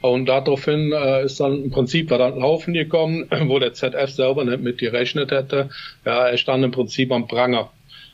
Und 0.00 0.26
daraufhin 0.26 0.92
äh, 0.92 1.24
ist 1.24 1.40
dann 1.40 1.64
im 1.64 1.70
Prinzip 1.70 2.10
war 2.10 2.18
dann 2.18 2.38
Laufen 2.38 2.74
gekommen, 2.74 3.26
wo 3.46 3.58
der 3.58 3.72
ZF 3.72 4.10
selber 4.10 4.44
nicht 4.44 4.60
mit 4.60 4.78
gerechnet 4.78 5.32
hätte. 5.32 5.70
Ja, 6.04 6.28
er 6.28 6.38
stand 6.38 6.64
im 6.64 6.70
Prinzip 6.70 7.10
am 7.10 7.26
Pranger 7.26 7.70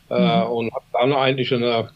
äh, 0.09 0.19
mhm. 0.19 0.27
äh, 0.27 0.45
und 0.45 0.75
hat 0.75 0.83
dann 0.93 1.13
eigentlich 1.13 1.53
eine 1.53 1.91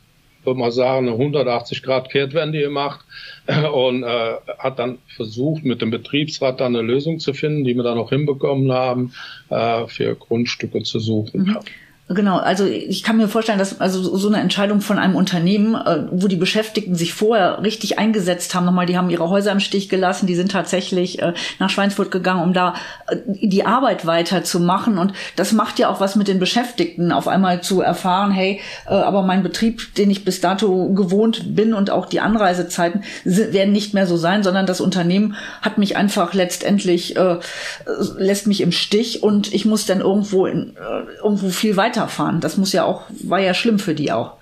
würde 0.45 0.61
mal 0.61 0.71
sagen, 0.71 1.09
eine 1.09 1.17
180 1.17 1.83
Grad 1.83 2.09
Kehrtwende 2.09 2.61
gemacht 2.61 3.05
und 3.73 4.05
äh, 4.05 4.35
hat 4.59 4.79
dann 4.79 4.99
versucht, 5.09 5.65
mit 5.65 5.83
dem 5.83 5.91
Betriebsrat 5.91 6.61
dann 6.61 6.77
eine 6.77 6.87
Lösung 6.87 7.19
zu 7.19 7.35
finden, 7.35 7.65
die 7.65 7.75
wir 7.75 7.83
dann 7.83 7.99
auch 7.99 8.11
hinbekommen 8.11 8.71
haben, 8.71 9.13
äh, 9.49 9.89
für 9.89 10.15
Grundstücke 10.15 10.85
zu 10.85 11.01
suchen. 11.01 11.43
Mhm. 11.43 11.59
Genau, 12.09 12.37
also 12.37 12.65
ich 12.65 13.03
kann 13.03 13.17
mir 13.17 13.27
vorstellen, 13.27 13.59
dass 13.59 13.81
also 13.81 14.17
so 14.17 14.29
eine 14.29 14.39
Entscheidung 14.39 14.81
von 14.81 14.97
einem 14.97 15.17
Unternehmen, 15.17 15.75
äh, 15.75 16.05
wo 16.13 16.29
die 16.29 16.37
Beschäftigten 16.37 16.95
sich 16.95 17.13
vorher 17.13 17.65
richtig 17.65 17.99
eingesetzt 17.99 18.55
haben, 18.55 18.65
nochmal, 18.65 18.87
die 18.87 18.97
haben 18.97 19.11
ihre 19.11 19.29
Häuser 19.29 19.51
im 19.51 19.59
Stich 19.59 19.89
gelassen, 19.89 20.29
die 20.29 20.37
sind 20.37 20.53
tatsächlich 20.53 21.21
äh, 21.21 21.35
nach 21.59 21.69
Schweinfurt 21.69 22.13
gegangen, 22.13 22.45
um 22.45 22.53
da 22.53 22.75
äh, 23.09 23.17
die 23.27 23.67
Arbeit 23.67 24.07
weiterzumachen. 24.07 24.99
Und 24.99 25.15
das 25.35 25.51
macht 25.51 25.81
ja 25.81 25.89
auch 25.89 25.99
was 25.99 26.15
mit 26.15 26.29
den 26.29 26.39
Beschäftigten, 26.39 27.11
auf 27.11 27.27
einmal 27.27 27.63
zu 27.63 27.81
erfahren, 27.81 28.31
hey, 28.31 28.61
aber 28.85 29.23
mein 29.23 29.43
Betrieb, 29.43 29.95
den 29.97 30.11
ich 30.11 30.25
bis 30.25 30.41
dato 30.41 30.93
gewohnt 30.93 31.57
bin 31.57 31.75
und 31.75 31.91
auch 31.91 32.07
die 32.07 32.21
Anreisezeiten 32.21 33.03
werden 33.25 33.73
nicht 33.73 33.95
mehr 33.95 34.07
so 34.07 34.17
sein, 34.17 34.45
sondern 34.45 34.67
das 34.67 34.81
Unternehmen 34.81 35.35
hat 35.63 35.79
mich 35.79 35.97
einfach 35.97 36.35
letztendlich, 36.35 37.17
lässt 38.17 38.47
mich 38.47 38.61
im 38.61 38.73
Stich 38.73 39.23
und 39.23 39.53
ich 39.53 39.65
muss 39.65 39.87
dann 39.87 40.01
irgendwo 40.01 40.47
in, 40.47 40.77
irgendwo 41.23 41.49
viel 41.49 41.77
weiter 41.77 41.96
weiterfahren. 41.97 42.41
Das 42.41 42.57
muss 42.57 42.73
ja 42.73 42.85
auch, 42.85 43.03
war 43.25 43.41
ja 43.41 43.55
schlimm 43.55 43.79
für 43.79 43.95
die 43.95 44.13
auch. 44.13 44.33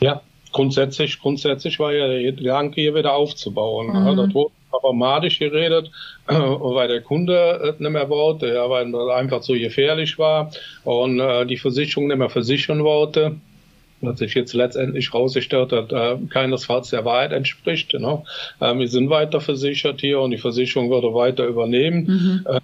Ja, 0.00 0.20
grundsätzlich, 0.52 1.20
grundsätzlich 1.20 1.78
war 1.78 1.92
ja 1.92 2.08
der 2.08 2.32
Gedanke, 2.32 2.80
hier 2.80 2.94
wieder 2.94 3.14
aufzubauen. 3.14 3.88
Mhm. 3.88 4.16
dort 4.16 4.34
wurde 4.34 4.52
programmatisch 4.70 5.38
geredet, 5.38 5.90
weil 6.26 6.88
der 6.88 7.00
Kunde 7.00 7.76
nicht 7.78 7.90
mehr 7.90 8.08
wollte, 8.08 8.48
ja, 8.48 8.68
weil 8.68 8.90
das 8.90 9.08
einfach 9.10 9.42
so 9.42 9.54
gefährlich 9.54 10.18
war 10.18 10.50
und 10.84 11.20
äh, 11.20 11.46
die 11.46 11.56
Versicherung 11.56 12.08
nicht 12.08 12.18
mehr 12.18 12.30
versichern 12.30 12.84
wollte 12.84 13.36
was 14.02 14.18
sich 14.18 14.34
jetzt 14.34 14.52
letztendlich 14.52 15.14
rausgestellt 15.14 15.72
hat, 15.72 15.90
äh, 15.90 16.18
keinesfalls 16.28 16.90
der 16.90 17.06
Wahrheit 17.06 17.32
entspricht. 17.32 17.94
Ne? 17.94 18.22
Äh, 18.60 18.74
wir 18.76 18.88
sind 18.88 19.08
weiter 19.08 19.40
versichert 19.40 20.02
hier 20.02 20.20
und 20.20 20.32
die 20.32 20.36
Versicherung 20.36 20.90
würde 20.90 21.14
weiter 21.14 21.46
übernehmen. 21.46 22.04
Mhm. 22.04 22.46
Äh, 22.46 22.60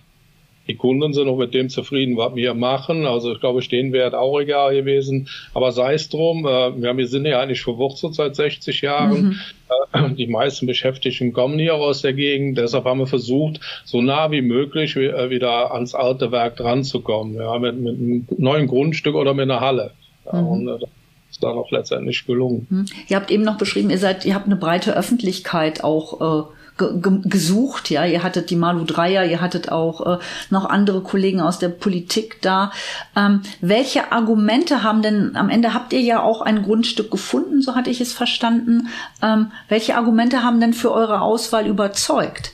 die 0.68 0.76
Kunden 0.76 1.12
sind 1.12 1.28
auch 1.28 1.36
mit 1.36 1.54
dem 1.54 1.68
zufrieden, 1.68 2.16
was 2.16 2.34
wir 2.36 2.54
machen. 2.54 3.04
Also 3.04 3.32
ich 3.32 3.40
glaube, 3.40 3.62
stehen 3.62 3.92
wäre 3.92 4.18
auch 4.18 4.38
egal 4.38 4.74
gewesen. 4.74 5.28
Aber 5.54 5.72
sei 5.72 5.94
es 5.94 6.08
drum, 6.08 6.46
äh, 6.46 6.96
wir 6.96 7.08
sind 7.08 7.26
ja 7.26 7.40
eigentlich 7.40 7.62
verwurzelt 7.62 8.14
seit 8.14 8.36
60 8.36 8.80
Jahren. 8.80 9.22
Mhm. 9.22 9.40
Äh, 9.92 10.10
die 10.14 10.28
meisten 10.28 10.66
Beschäftigten 10.66 11.32
kommen 11.32 11.58
hier 11.58 11.74
aus 11.74 12.02
der 12.02 12.12
Gegend. 12.12 12.58
Deshalb 12.58 12.84
haben 12.84 13.00
wir 13.00 13.06
versucht, 13.06 13.60
so 13.84 14.00
nah 14.00 14.30
wie 14.30 14.42
möglich 14.42 14.94
äh, 14.96 15.30
wieder 15.30 15.72
ans 15.72 15.94
alte 15.94 16.30
Werk 16.30 16.56
dran 16.56 16.84
zu 16.84 17.00
kommen. 17.00 17.34
Ja, 17.34 17.58
mit, 17.58 17.80
mit 17.80 17.98
einem 17.98 18.28
neuen 18.38 18.66
Grundstück 18.68 19.16
oder 19.16 19.34
mit 19.34 19.44
einer 19.44 19.60
Halle. 19.60 19.90
Ja, 20.26 20.40
mhm. 20.40 20.48
Und 20.48 20.66
das 20.66 20.82
ist 21.30 21.42
dann 21.42 21.56
auch 21.56 21.70
letztendlich 21.72 22.24
gelungen. 22.24 22.66
Mhm. 22.70 22.86
Ihr 23.08 23.16
habt 23.16 23.32
eben 23.32 23.42
noch 23.42 23.58
beschrieben, 23.58 23.90
ihr 23.90 23.98
seid, 23.98 24.24
ihr 24.24 24.34
habt 24.34 24.46
eine 24.46 24.56
breite 24.56 24.96
Öffentlichkeit 24.96 25.82
auch 25.82 26.46
äh, 26.46 26.61
gesucht. 26.76 27.90
Ja, 27.90 28.04
ihr 28.04 28.22
hattet 28.22 28.50
die 28.50 28.56
Malu 28.56 28.84
Dreier, 28.84 29.24
ihr 29.24 29.40
hattet 29.40 29.70
auch 29.70 30.06
äh, 30.06 30.18
noch 30.50 30.64
andere 30.64 31.02
Kollegen 31.02 31.40
aus 31.40 31.58
der 31.58 31.68
Politik 31.68 32.40
da. 32.42 32.72
Ähm, 33.16 33.42
welche 33.60 34.12
Argumente 34.12 34.82
haben 34.82 35.02
denn, 35.02 35.36
am 35.36 35.50
Ende 35.50 35.74
habt 35.74 35.92
ihr 35.92 36.00
ja 36.00 36.22
auch 36.22 36.40
ein 36.40 36.62
Grundstück 36.62 37.10
gefunden, 37.10 37.62
so 37.62 37.74
hatte 37.74 37.90
ich 37.90 38.00
es 38.00 38.12
verstanden. 38.12 38.88
Ähm, 39.20 39.52
welche 39.68 39.96
Argumente 39.96 40.42
haben 40.42 40.60
denn 40.60 40.74
für 40.74 40.92
eure 40.92 41.20
Auswahl 41.20 41.66
überzeugt? 41.66 42.52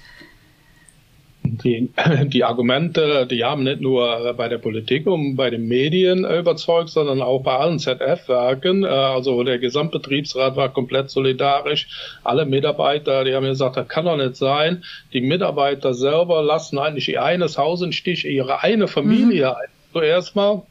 Die, 1.56 1.90
die 2.24 2.44
Argumente, 2.44 3.26
die 3.26 3.44
haben 3.44 3.64
nicht 3.64 3.80
nur 3.80 4.34
bei 4.36 4.48
der 4.48 4.58
Politik 4.58 5.06
und 5.06 5.36
bei 5.36 5.50
den 5.50 5.66
Medien 5.66 6.24
überzeugt, 6.24 6.90
sondern 6.90 7.22
auch 7.22 7.42
bei 7.42 7.56
allen 7.56 7.78
ZF-Werken. 7.78 8.84
Äh, 8.84 8.88
also 8.88 9.42
der 9.42 9.58
Gesamtbetriebsrat 9.58 10.56
war 10.56 10.72
komplett 10.72 11.10
solidarisch. 11.10 11.88
Alle 12.24 12.46
Mitarbeiter, 12.46 13.24
die 13.24 13.34
haben 13.34 13.46
gesagt, 13.46 13.76
das 13.76 13.88
kann 13.88 14.04
doch 14.04 14.16
nicht 14.16 14.36
sein. 14.36 14.84
Die 15.12 15.20
Mitarbeiter 15.20 15.94
selber 15.94 16.42
lassen 16.42 16.78
eigentlich 16.78 17.08
ihr 17.08 17.22
eines 17.22 17.58
Haus 17.58 17.82
in 17.82 17.92
Stich, 17.92 18.24
ihre 18.24 18.62
eine 18.62 18.88
Familie 18.88 19.50
mhm. 19.50 19.92
zuerst 19.92 20.36
mal 20.36 20.62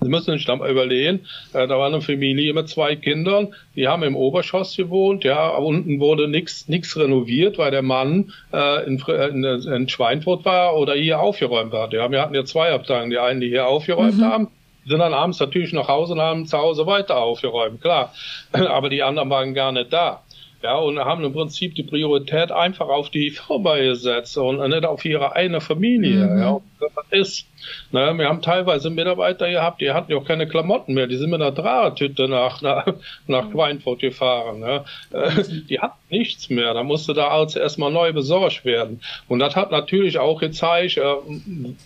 Sie 0.00 0.08
müssen 0.08 0.32
sich 0.32 0.46
dann 0.46 0.60
überlegen, 0.60 1.26
äh, 1.52 1.66
da 1.66 1.78
war 1.78 1.86
eine 1.86 2.00
Familie 2.00 2.54
mit 2.54 2.68
zwei 2.68 2.96
Kindern, 2.96 3.54
die 3.76 3.86
haben 3.86 4.02
im 4.02 4.16
Oberschoss 4.16 4.76
gewohnt, 4.76 5.24
ja, 5.24 5.48
unten 5.56 6.00
wurde 6.00 6.26
nichts 6.26 6.68
nix 6.68 6.96
renoviert, 6.96 7.58
weil 7.58 7.70
der 7.70 7.82
Mann 7.82 8.32
äh, 8.52 8.86
in, 8.86 8.98
in, 8.98 9.44
in 9.44 9.88
Schweinfurt 9.88 10.44
war 10.44 10.76
oder 10.76 10.94
hier 10.94 11.20
aufgeräumt 11.20 11.74
hat. 11.74 11.92
Ja, 11.92 12.10
wir 12.10 12.22
hatten 12.22 12.34
ja 12.34 12.44
zwei 12.44 12.72
Abteilungen, 12.72 13.10
die 13.10 13.18
einen, 13.18 13.40
die 13.40 13.48
hier 13.48 13.66
aufgeräumt 13.66 14.18
mhm. 14.18 14.24
haben, 14.24 14.48
sind 14.86 14.98
dann 14.98 15.14
abends 15.14 15.38
natürlich 15.38 15.72
nach 15.72 15.88
Hause 15.88 16.14
und 16.14 16.20
haben 16.20 16.46
zu 16.46 16.56
Hause 16.56 16.86
weiter 16.86 17.18
aufgeräumt, 17.18 17.80
klar. 17.80 18.14
Aber 18.52 18.88
die 18.88 19.02
anderen 19.02 19.30
waren 19.30 19.54
gar 19.54 19.72
nicht 19.72 19.92
da. 19.92 20.22
Ja, 20.62 20.76
und 20.76 20.98
haben 20.98 21.24
im 21.24 21.32
Prinzip 21.32 21.74
die 21.74 21.82
Priorität 21.82 22.52
einfach 22.52 22.88
auf 22.88 23.08
die 23.08 23.30
Firma 23.30 23.76
gesetzt 23.76 24.36
und 24.36 24.66
nicht 24.68 24.84
auf 24.84 25.04
ihre 25.04 25.34
eine 25.34 25.60
Familie. 25.60 26.26
Mhm. 26.26 26.38
Ja, 26.38 26.60
ist 27.10 27.46
naja, 27.92 28.16
wir 28.16 28.28
haben 28.28 28.42
teilweise 28.42 28.90
Mitarbeiter 28.90 29.50
gehabt, 29.50 29.80
die 29.80 29.90
hatten 29.90 30.12
ja 30.12 30.18
auch 30.18 30.24
keine 30.24 30.46
Klamotten 30.46 30.94
mehr. 30.94 31.06
Die 31.06 31.16
sind 31.16 31.30
mit 31.30 31.40
einer 31.40 31.52
Drahtüte 31.52 32.28
nach, 32.28 32.62
nach, 32.62 32.86
nach 33.26 33.50
Queinfurt 33.50 34.00
gefahren. 34.00 34.60
Ne? 34.60 34.84
Die 35.68 35.80
hatten 35.80 35.98
nichts 36.08 36.50
mehr. 36.50 36.72
Da 36.74 36.82
musste 36.82 37.14
da 37.14 37.28
also 37.28 37.58
erstmal 37.58 37.92
neu 37.92 38.12
besorgt 38.12 38.64
werden. 38.64 39.00
Und 39.28 39.40
das 39.40 39.56
hat 39.56 39.70
natürlich 39.70 40.18
auch 40.18 40.40
gezeigt, 40.40 40.96
äh, 40.96 41.02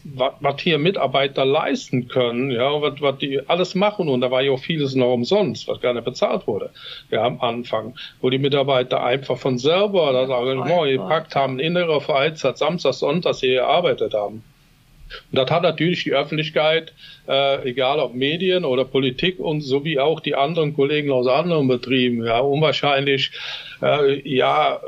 was, 0.04 0.60
hier 0.60 0.78
Mitarbeiter 0.78 1.44
leisten 1.44 2.08
können, 2.08 2.50
ja, 2.50 2.70
was, 2.80 3.18
die 3.18 3.40
alles 3.48 3.74
machen. 3.74 4.08
Und 4.08 4.20
da 4.20 4.30
war 4.30 4.42
ja 4.42 4.52
auch 4.52 4.60
vieles 4.60 4.94
noch 4.94 5.12
umsonst, 5.12 5.68
was 5.68 5.80
gar 5.80 5.94
nicht 5.94 6.04
bezahlt 6.04 6.46
wurde. 6.46 6.70
Ja, 7.10 7.24
am 7.24 7.40
Anfang, 7.40 7.94
wo 8.20 8.30
die 8.30 8.38
Mitarbeiter 8.38 9.02
einfach 9.02 9.38
von 9.38 9.58
selber 9.58 10.12
das 10.12 10.30
Engagement 10.30 10.90
gepackt 10.90 11.34
haben, 11.34 11.58
innere 11.58 12.00
Freizeit, 12.00 12.58
Samstag, 12.58 12.94
Sonntag 12.94 13.36
hier 13.36 13.54
gearbeitet 13.54 14.14
haben. 14.14 14.42
Und 15.30 15.38
das 15.38 15.50
hat 15.50 15.62
natürlich 15.62 16.04
die 16.04 16.12
Öffentlichkeit, 16.12 16.92
äh, 17.28 17.68
egal 17.68 17.98
ob 18.00 18.14
Medien 18.14 18.64
oder 18.64 18.84
Politik 18.84 19.38
und 19.38 19.60
sowie 19.60 19.98
auch 19.98 20.20
die 20.20 20.34
anderen 20.34 20.74
Kollegen 20.74 21.10
aus 21.10 21.26
anderen 21.26 21.68
Betrieben, 21.68 22.24
ja, 22.24 22.40
unwahrscheinlich, 22.40 23.30
äh, 23.82 24.20
ja, 24.28 24.80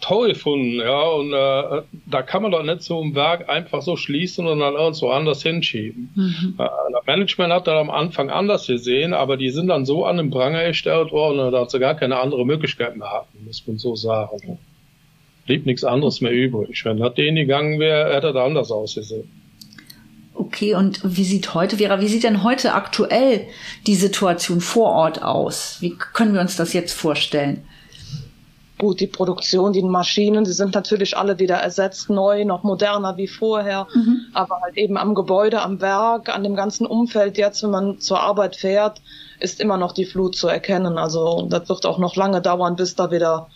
toll 0.00 0.28
gefunden, 0.28 0.78
ja, 0.78 1.02
und 1.02 1.32
äh, 1.32 1.82
da 2.06 2.22
kann 2.22 2.42
man 2.42 2.52
doch 2.52 2.62
nicht 2.62 2.82
so 2.82 3.02
ein 3.02 3.14
Werk 3.14 3.48
einfach 3.48 3.82
so 3.82 3.96
schließen 3.96 4.46
und 4.46 4.60
dann 4.60 4.74
irgendwo 4.74 5.08
anders 5.08 5.42
hinschieben. 5.42 6.10
Mhm. 6.14 6.54
Äh, 6.58 6.68
das 6.92 7.06
Management 7.06 7.52
hat 7.52 7.66
das 7.66 7.80
am 7.80 7.90
Anfang 7.90 8.30
anders 8.30 8.66
gesehen, 8.66 9.14
aber 9.14 9.36
die 9.36 9.50
sind 9.50 9.68
dann 9.68 9.86
so 9.86 10.04
an 10.04 10.18
den 10.18 10.30
Pranger 10.30 10.66
gestellt 10.66 11.12
worden, 11.12 11.50
dass 11.50 11.72
sie 11.72 11.78
gar 11.78 11.94
keine 11.94 12.18
andere 12.18 12.44
Möglichkeit 12.44 12.96
mehr 12.96 13.10
hatten, 13.10 13.44
muss 13.46 13.66
man 13.66 13.78
so 13.78 13.96
sagen. 13.96 14.58
Blieb 15.46 15.64
nichts 15.64 15.84
anderes 15.84 16.20
mehr 16.20 16.32
übrig. 16.32 16.84
Wenn 16.84 16.98
das 16.98 17.14
denen 17.14 17.36
gegangen 17.36 17.80
wäre, 17.80 18.14
hätte 18.14 18.32
das 18.32 18.44
anders 18.44 18.70
ausgesehen. 18.70 19.30
Okay, 20.46 20.74
und 20.74 21.00
wie 21.02 21.24
sieht 21.24 21.54
heute, 21.54 21.78
Vera, 21.78 22.00
wie 22.00 22.06
sieht 22.06 22.22
denn 22.22 22.44
heute 22.44 22.74
aktuell 22.74 23.48
die 23.88 23.96
Situation 23.96 24.60
vor 24.60 24.92
Ort 24.92 25.20
aus? 25.20 25.78
Wie 25.80 25.96
können 25.96 26.34
wir 26.34 26.40
uns 26.40 26.54
das 26.54 26.72
jetzt 26.72 26.92
vorstellen? 26.92 27.66
Gut, 28.78 29.00
die 29.00 29.08
Produktion, 29.08 29.72
die 29.72 29.82
Maschinen, 29.82 30.44
die 30.44 30.52
sind 30.52 30.72
natürlich 30.74 31.16
alle 31.16 31.40
wieder 31.40 31.56
ersetzt, 31.56 32.10
neu, 32.10 32.44
noch 32.44 32.62
moderner 32.62 33.16
wie 33.16 33.26
vorher. 33.26 33.88
Mhm. 33.92 34.26
Aber 34.34 34.60
halt 34.60 34.76
eben 34.76 34.96
am 34.96 35.16
Gebäude, 35.16 35.62
am 35.62 35.80
Werk, 35.80 36.28
an 36.28 36.44
dem 36.44 36.54
ganzen 36.54 36.86
Umfeld 36.86 37.38
jetzt, 37.38 37.64
wenn 37.64 37.70
man 37.70 37.98
zur 37.98 38.20
Arbeit 38.20 38.54
fährt, 38.54 39.02
ist 39.40 39.60
immer 39.60 39.78
noch 39.78 39.92
die 39.92 40.04
Flut 40.04 40.36
zu 40.36 40.46
erkennen. 40.46 40.96
Also 40.96 41.48
das 41.50 41.68
wird 41.68 41.84
auch 41.86 41.98
noch 41.98 42.14
lange 42.14 42.40
dauern, 42.40 42.76
bis 42.76 42.94
da 42.94 43.10
wieder 43.10 43.48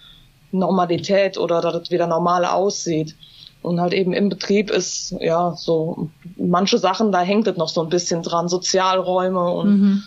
Normalität 0.50 1.38
oder 1.38 1.60
dass 1.60 1.82
es 1.82 1.90
wieder 1.92 2.08
normal 2.08 2.44
aussieht. 2.44 3.14
Und 3.62 3.80
halt 3.80 3.92
eben 3.92 4.12
im 4.12 4.30
Betrieb 4.30 4.70
ist, 4.70 5.14
ja, 5.20 5.52
so 5.54 6.08
manche 6.36 6.78
Sachen, 6.78 7.12
da 7.12 7.20
hängt 7.20 7.46
es 7.46 7.56
noch 7.56 7.68
so 7.68 7.82
ein 7.82 7.90
bisschen 7.90 8.22
dran, 8.22 8.48
Sozialräume 8.48 9.50
und 9.50 9.80
mhm. 9.80 10.02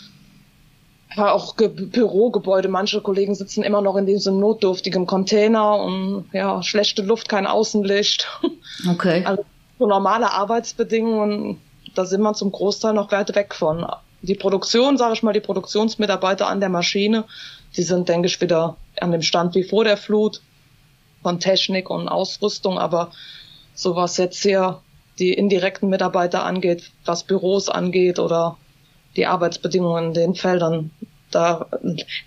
ja, 1.15 1.31
auch 1.31 1.55
Ge 1.55 1.67
Bürogebäude. 1.67 2.67
Manche 2.67 3.01
Kollegen 3.01 3.35
sitzen 3.35 3.63
immer 3.63 3.81
noch 3.81 3.95
in 3.95 4.07
diesem 4.07 4.39
notdürftigen 4.39 5.05
Container 5.05 5.75
und 5.75 6.25
ja, 6.33 6.63
schlechte 6.63 7.03
Luft, 7.03 7.29
kein 7.29 7.45
Außenlicht. 7.47 8.27
Okay. 8.89 9.23
Also 9.23 9.45
so 9.77 9.85
normale 9.85 10.31
Arbeitsbedingungen, 10.31 11.61
da 11.93 12.05
sind 12.05 12.21
wir 12.21 12.33
zum 12.33 12.51
Großteil 12.51 12.93
noch 12.93 13.11
weit 13.11 13.35
weg 13.35 13.53
von. 13.53 13.85
Die 14.23 14.33
Produktion, 14.33 14.97
sage 14.97 15.13
ich 15.13 15.21
mal, 15.21 15.33
die 15.33 15.41
Produktionsmitarbeiter 15.41 16.47
an 16.47 16.59
der 16.59 16.69
Maschine, 16.69 17.25
die 17.77 17.83
sind, 17.83 18.09
denke 18.09 18.27
ich, 18.27 18.41
wieder 18.41 18.77
an 18.99 19.11
dem 19.11 19.21
Stand 19.21 19.53
wie 19.53 19.63
vor 19.63 19.83
der 19.83 19.97
Flut 19.97 20.41
von 21.21 21.39
Technik 21.39 21.89
und 21.89 22.07
Ausrüstung, 22.07 22.79
aber 22.79 23.11
so 23.73 23.95
was 23.95 24.17
jetzt 24.17 24.41
hier 24.41 24.81
die 25.19 25.33
indirekten 25.33 25.89
Mitarbeiter 25.89 26.43
angeht, 26.43 26.91
was 27.05 27.23
Büros 27.23 27.69
angeht 27.69 28.19
oder 28.19 28.57
die 29.15 29.27
Arbeitsbedingungen 29.27 30.05
in 30.05 30.13
den 30.13 30.35
Feldern, 30.35 30.91
da 31.33 31.67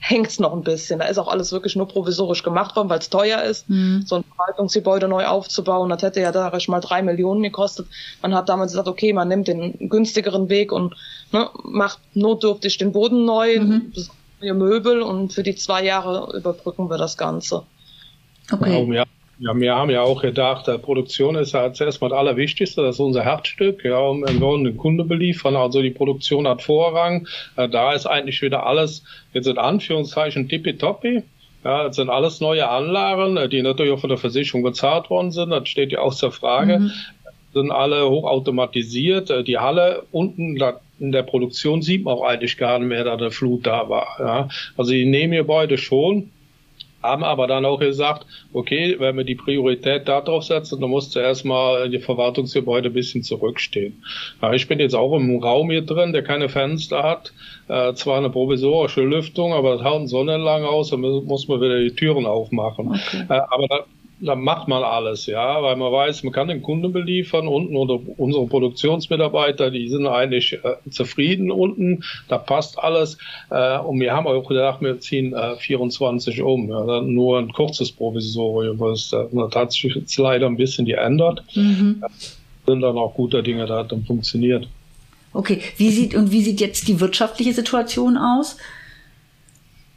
hängt's 0.01 0.39
noch 0.39 0.53
ein 0.53 0.63
bisschen. 0.63 0.99
Da 0.99 1.07
ist 1.07 1.19
auch 1.19 1.29
alles 1.29 1.53
wirklich 1.53 1.77
nur 1.77 1.89
provisorisch 1.89 2.43
gemacht 2.43 2.75
worden, 2.77 2.89
weil 2.89 2.99
es 2.99 3.11
teuer 3.11 3.43
ist, 3.43 3.69
mhm. 3.69 4.03
so 4.05 4.17
ein 4.17 4.25
Verwaltungsgebäude 4.25 5.09
neu 5.09 5.27
aufzubauen. 5.27 5.91
Das 5.91 6.03
hätte 6.03 6.21
ja 6.21 6.33
da 6.33 6.57
mal 6.69 6.81
drei 6.81 7.03
Millionen 7.03 7.43
gekostet. 7.43 7.87
Man 8.23 8.35
hat 8.35 8.49
damals 8.49 8.73
gesagt, 8.73 8.89
okay, 8.89 9.13
man 9.13 9.29
nimmt 9.29 9.49
den 9.49 9.89
günstigeren 9.89 10.49
Weg 10.49 10.73
und 10.73 10.95
ne, 11.33 11.49
macht 11.63 12.01
notdürftig 12.15 12.79
den 12.79 12.93
Boden 12.93 13.25
neu, 13.25 13.61
mhm. 13.61 13.93
neue 14.41 14.55
Möbel 14.55 15.03
und 15.03 15.33
für 15.33 15.43
die 15.43 15.55
zwei 15.55 15.85
Jahre 15.85 16.37
überbrücken 16.37 16.91
wir 16.91 16.99
das 16.99 17.17
Ganze. 17.17 17.63
Okay. 18.51 18.93
Ja, 18.93 19.05
ja, 19.39 19.55
wir 19.55 19.75
haben 19.75 19.91
ja 19.91 20.03
auch 20.03 20.23
gedacht, 20.23 20.67
äh, 20.69 20.79
Produktion 20.79 21.37
ist 21.37 21.53
ja 21.53 21.73
zuerst 21.73 22.01
mal 22.01 22.09
das 22.09 22.19
Allerwichtigste, 22.19 22.83
das 22.83 22.97
ist 22.97 23.01
unser 23.01 23.23
Herzstück. 23.23 23.85
Ja, 23.85 23.99
und 23.99 24.27
wir 24.27 24.41
wollen 24.41 24.65
den 24.65 24.77
Kunde 24.77 25.05
beliefern, 25.05 25.57
also 25.57 25.83
die 25.83 25.91
Produktion 25.91 26.49
hat 26.49 26.63
Vorrang. 26.63 27.29
Äh, 27.57 27.69
da 27.69 27.93
ist 27.93 28.07
eigentlich 28.07 28.41
wieder 28.41 28.67
alles, 28.67 29.05
jetzt 29.35 29.47
in 29.47 29.59
Anführungszeichen, 29.59 30.49
tippitoppi. 30.49 31.23
Ja, 31.65 31.85
das 31.85 31.97
sind 31.97 32.09
alles 32.09 32.41
neue 32.41 32.69
Anlagen, 32.69 33.37
äh, 33.37 33.49
die 33.49 33.61
natürlich 33.61 33.93
auch 33.93 34.01
von 34.01 34.11
der 34.11 34.19
Versicherung 34.19 34.63
bezahlt 34.63 35.11
worden 35.11 35.33
sind. 35.33 35.51
Das 35.51 35.69
steht 35.69 35.93
ja 35.93 35.99
außer 35.99 36.33
Frage. 36.33 36.79
Mhm. 36.79 36.93
Sind 37.53 37.71
alle 37.73 38.09
hochautomatisiert. 38.09 39.47
Die 39.47 39.59
Halle 39.59 40.03
unten 40.13 40.59
in 40.99 41.13
der 41.13 41.23
Produktion 41.23 41.83
sieht 41.83 42.05
man 42.05 42.15
auch 42.15 42.23
eigentlich 42.23 42.59
gar 42.59 42.79
nicht 42.79 42.89
mehr, 42.89 43.05
da 43.05 43.17
der 43.17 43.31
Flut 43.31 43.67
da 43.67 43.89
war. 43.89 44.17
Ja. 44.19 44.49
Also 44.77 44.93
die 44.93 45.07
Nebengebäude 45.07 45.79
schon 45.79 46.31
haben 47.03 47.25
aber 47.25 47.47
dann 47.47 47.65
auch 47.65 47.79
gesagt, 47.79 48.27
okay, 48.53 48.97
wenn 48.99 49.17
wir 49.17 49.25
die 49.25 49.35
Priorität 49.35 50.09
darauf 50.09 50.45
setzen, 50.45 50.81
dann 50.81 50.91
muss 50.91 51.11
zuerst 51.11 51.45
mal 51.45 51.89
die 51.89 51.99
Verwaltungsgebäude 51.99 52.91
ein 52.91 52.95
bisschen 52.95 53.23
zurückstehen. 53.23 54.03
Ja, 54.43 54.53
ich 54.53 54.67
bin 54.67 54.81
jetzt 54.81 54.95
auch 54.95 55.15
im 55.17 55.43
Raum 55.43 55.71
hier 55.71 55.83
drin, 55.83 56.13
der 56.13 56.23
keine 56.23 56.49
Fenster 56.49 57.03
hat, 57.03 57.33
äh, 57.69 57.93
zwar 57.95 58.19
eine 58.19 58.31
provisorische 58.31 59.03
Lüftung, 59.03 59.53
aber 59.53 59.77
das 59.77 59.85
haut 59.85 60.09
sonnenlang 60.09 60.65
aus, 60.65 60.91
dann 60.91 61.01
muss 61.01 61.49
man 61.49 61.61
wieder 61.61 61.79
die 61.79 61.95
Türen 61.95 62.27
aufmachen. 62.27 62.89
Okay. 62.89 63.25
Äh, 63.29 63.41
aber 63.51 63.67
da, 63.69 63.85
dann 64.21 64.41
macht 64.41 64.67
man 64.67 64.83
alles, 64.83 65.27
ja, 65.27 65.63
weil 65.63 65.77
man 65.77 65.93
weiß, 65.93 66.23
man 66.23 66.33
kann 66.33 66.49
den 66.49 66.63
Kunden 66.63 66.93
beliefern 66.93 67.47
unten 67.49 67.77
oder 67.77 67.99
unsere 68.17 68.47
Produktionsmitarbeiter, 68.47 69.71
die 69.71 69.89
sind 69.89 70.07
eigentlich 70.07 70.55
äh, 70.55 70.91
zufrieden 70.91 71.51
unten, 71.51 72.03
da 72.29 72.39
passt 72.39 72.79
alles 72.79 73.19
äh, 73.51 73.79
und 73.79 74.01
wir 74.01 74.13
haben 74.15 74.27
auch 74.27 74.49
gedacht, 74.49 74.81
wir 74.81 74.99
ziehen 75.01 75.35
äh, 75.35 75.57
24 75.57 76.43
um, 76.43 76.71
ja, 76.71 77.03
nur 77.03 77.39
ein 77.39 77.53
kurzes 77.53 77.93
Provisorium, 77.93 78.81
was 78.81 79.13
äh, 79.13 79.27
das 79.33 79.55
hat 79.55 79.73
sich 79.73 79.95
jetzt 79.95 80.17
leider 80.17 80.47
ein 80.47 80.57
bisschen 80.57 80.87
geändert, 80.87 81.45
mhm. 81.55 82.03
sind 82.67 82.81
dann 82.81 82.97
auch 82.97 83.15
guter 83.15 83.43
Dinge, 83.43 83.67
da 83.67 83.81
hat 83.81 83.93
dann 83.93 84.05
funktioniert. 84.05 84.67
Okay, 85.35 85.61
wie 85.77 85.91
sieht 85.91 86.15
und 86.15 86.33
wie 86.33 86.41
sieht 86.41 86.63
jetzt 86.63 86.89
die 86.89 86.99
wirtschaftliche 86.99 87.53
Situation 87.53 88.17
aus? 88.17 88.57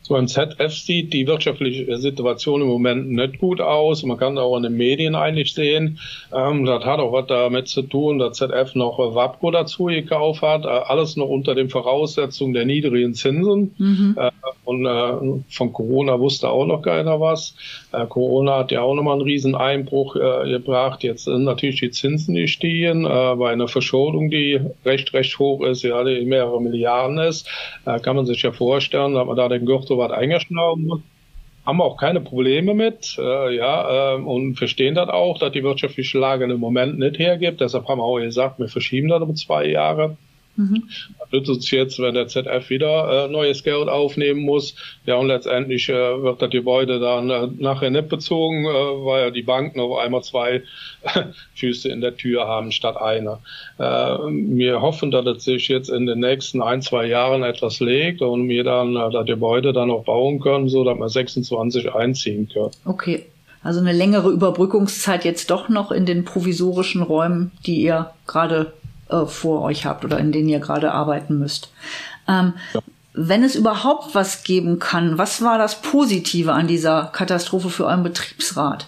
Beim 0.09 0.27
ZF 0.27 0.73
sieht 0.73 1.13
die 1.13 1.27
wirtschaftliche 1.27 1.97
Situation 1.97 2.61
im 2.61 2.67
Moment 2.67 3.09
nicht 3.09 3.39
gut 3.39 3.61
aus. 3.61 4.03
Man 4.03 4.17
kann 4.17 4.37
auch 4.37 4.57
in 4.57 4.63
den 4.63 4.75
Medien 4.75 5.15
eigentlich 5.15 5.53
sehen, 5.53 5.99
ähm, 6.33 6.65
das 6.65 6.83
hat 6.83 6.99
auch 6.99 7.13
was 7.13 7.27
damit 7.27 7.67
zu 7.67 7.83
tun, 7.83 8.19
dass 8.19 8.37
ZF 8.37 8.75
noch 8.75 8.97
WAPCO 8.99 9.51
dazu 9.51 9.85
gekauft 9.85 10.41
hat. 10.41 10.65
Äh, 10.65 10.67
alles 10.67 11.15
noch 11.15 11.29
unter 11.29 11.55
den 11.55 11.69
Voraussetzungen 11.69 12.53
der 12.53 12.65
niedrigen 12.65 13.13
Zinsen. 13.13 13.73
Mhm. 13.77 14.15
Äh, 14.17 14.31
und 14.65 14.85
äh, 14.85 15.41
von 15.49 15.73
Corona 15.73 16.19
wusste 16.19 16.49
auch 16.49 16.65
noch 16.65 16.81
keiner 16.81 17.19
was. 17.19 17.55
Äh, 17.91 18.05
Corona 18.05 18.59
hat 18.59 18.71
ja 18.71 18.81
auch 18.81 18.93
nochmal 18.93 19.13
einen 19.13 19.23
riesen 19.23 19.55
Einbruch 19.55 20.15
äh, 20.15 20.49
gebracht. 20.49 21.03
Jetzt 21.03 21.25
sind 21.25 21.43
natürlich 21.43 21.79
die 21.79 21.91
Zinsen 21.91 22.35
gestiegen 22.35 23.05
äh, 23.05 23.35
bei 23.35 23.51
einer 23.51 23.67
Verschuldung, 23.67 24.29
die 24.29 24.59
recht, 24.85 25.13
recht 25.13 25.39
hoch 25.39 25.63
ist, 25.63 25.83
ja, 25.83 26.03
die 26.03 26.25
mehrere 26.25 26.61
Milliarden 26.61 27.17
ist. 27.17 27.47
Äh, 27.85 27.99
kann 27.99 28.15
man 28.15 28.25
sich 28.25 28.41
ja 28.41 28.51
vorstellen, 28.51 29.15
dass 29.15 29.25
man 29.25 29.35
da 29.35 29.49
den 29.49 29.65
Gürtel 29.65 29.97
was 29.99 30.11
eingeschnauben 30.11 30.85
muss 30.87 31.01
haben 31.69 31.81
auch 31.81 31.97
keine 31.97 32.19
Probleme 32.19 32.73
mit, 32.73 33.15
äh, 33.19 33.55
ja, 33.55 34.15
äh, 34.15 34.21
und 34.21 34.55
verstehen 34.55 34.95
das 34.95 35.09
auch, 35.09 35.37
dass 35.37 35.51
die 35.51 35.63
wirtschaftliche 35.63 36.17
Lage 36.17 36.45
im 36.45 36.59
Moment 36.59 36.97
nicht 36.97 37.19
hergibt. 37.19 37.61
Deshalb 37.61 37.87
haben 37.87 37.99
wir 37.99 38.05
auch 38.05 38.17
gesagt, 38.17 38.59
wir 38.59 38.67
verschieben 38.67 39.09
das 39.09 39.21
um 39.21 39.35
zwei 39.35 39.67
Jahre. 39.67 40.17
Mhm. 40.59 40.89
Das 41.31 41.47
uns 41.47 41.71
jetzt, 41.71 41.99
wenn 41.99 42.15
der 42.15 42.27
ZF 42.27 42.69
wieder 42.69 43.27
äh, 43.27 43.27
neues 43.29 43.63
Geld 43.63 43.87
aufnehmen 43.87 44.41
muss. 44.41 44.75
Ja, 45.05 45.15
und 45.15 45.27
letztendlich 45.27 45.87
äh, 45.87 46.21
wird 46.21 46.41
das 46.41 46.49
Gebäude 46.49 46.99
dann 46.99 47.29
äh, 47.29 47.47
nachher 47.59 47.89
nicht 47.89 48.09
bezogen, 48.09 48.65
äh, 48.65 48.67
weil 48.67 49.23
ja 49.23 49.31
die 49.31 49.41
Banken 49.41 49.79
auf 49.79 49.97
einmal 49.97 50.21
zwei 50.21 50.63
Füße 51.55 51.87
in 51.87 52.01
der 52.01 52.17
Tür 52.17 52.45
haben 52.45 52.73
statt 52.73 52.97
einer. 52.97 53.39
Äh, 53.77 53.83
wir 53.83 54.81
hoffen, 54.81 55.11
dass 55.11 55.25
es 55.27 55.45
sich 55.45 55.69
jetzt 55.69 55.89
in 55.89 56.05
den 56.05 56.19
nächsten 56.19 56.61
ein, 56.61 56.81
zwei 56.81 57.05
Jahren 57.05 57.43
etwas 57.43 57.79
legt 57.79 58.21
und 58.21 58.49
wir 58.49 58.65
dann 58.65 58.97
äh, 58.97 59.11
das 59.11 59.25
Gebäude 59.25 59.71
dann 59.71 59.89
auch 59.89 60.03
bauen 60.03 60.41
können, 60.41 60.67
so 60.67 60.83
dass 60.83 60.97
wir 60.97 61.07
26 61.07 61.93
einziehen 61.93 62.49
können. 62.51 62.71
Okay. 62.83 63.23
Also 63.61 63.81
eine 63.81 63.91
längere 63.91 64.29
Überbrückungszeit 64.29 65.25
jetzt 65.25 65.51
doch 65.51 65.67
noch 65.67 65.91
in 65.91 66.05
den 66.05 66.23
provisorischen 66.23 67.01
Räumen, 67.01 67.51
die 67.65 67.81
ihr 67.81 68.11
gerade 68.25 68.73
äh, 69.09 69.25
vor 69.25 69.61
euch 69.63 69.85
habt 69.85 70.05
oder 70.05 70.19
in 70.19 70.31
denen 70.31 70.49
ihr 70.49 70.59
gerade 70.59 70.91
arbeiten 70.91 71.37
müsst. 71.39 71.71
Ähm, 72.27 72.53
ja. 72.73 72.81
Wenn 73.13 73.43
es 73.43 73.55
überhaupt 73.55 74.15
was 74.15 74.43
geben 74.43 74.79
kann, 74.79 75.17
was 75.17 75.41
war 75.41 75.57
das 75.57 75.81
Positive 75.81 76.53
an 76.53 76.67
dieser 76.67 77.09
Katastrophe 77.11 77.69
für 77.69 77.85
euren 77.85 78.03
Betriebsrat? 78.03 78.87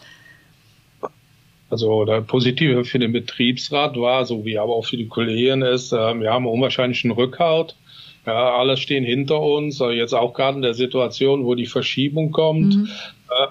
Also 1.69 2.05
der 2.05 2.21
Positive 2.21 2.83
für 2.85 2.99
den 2.99 3.13
Betriebsrat 3.13 3.97
war, 3.97 4.25
so 4.25 4.45
wie 4.45 4.59
aber 4.59 4.73
auch 4.73 4.85
für 4.85 4.97
die 4.97 5.07
Kollegen 5.07 5.61
ist, 5.61 5.91
äh, 5.93 6.19
wir 6.19 6.31
haben 6.31 6.45
unwahrscheinlich 6.45 7.03
einen 7.03 7.13
Rückhalt. 7.13 7.75
Ja, 8.25 8.55
alle 8.55 8.77
stehen 8.77 9.03
hinter 9.03 9.41
uns, 9.41 9.79
jetzt 9.79 10.13
auch 10.13 10.33
gerade 10.35 10.57
in 10.57 10.61
der 10.61 10.75
Situation, 10.75 11.43
wo 11.43 11.55
die 11.55 11.65
Verschiebung 11.65 12.31
kommt. 12.31 12.75
Mhm. 12.75 12.89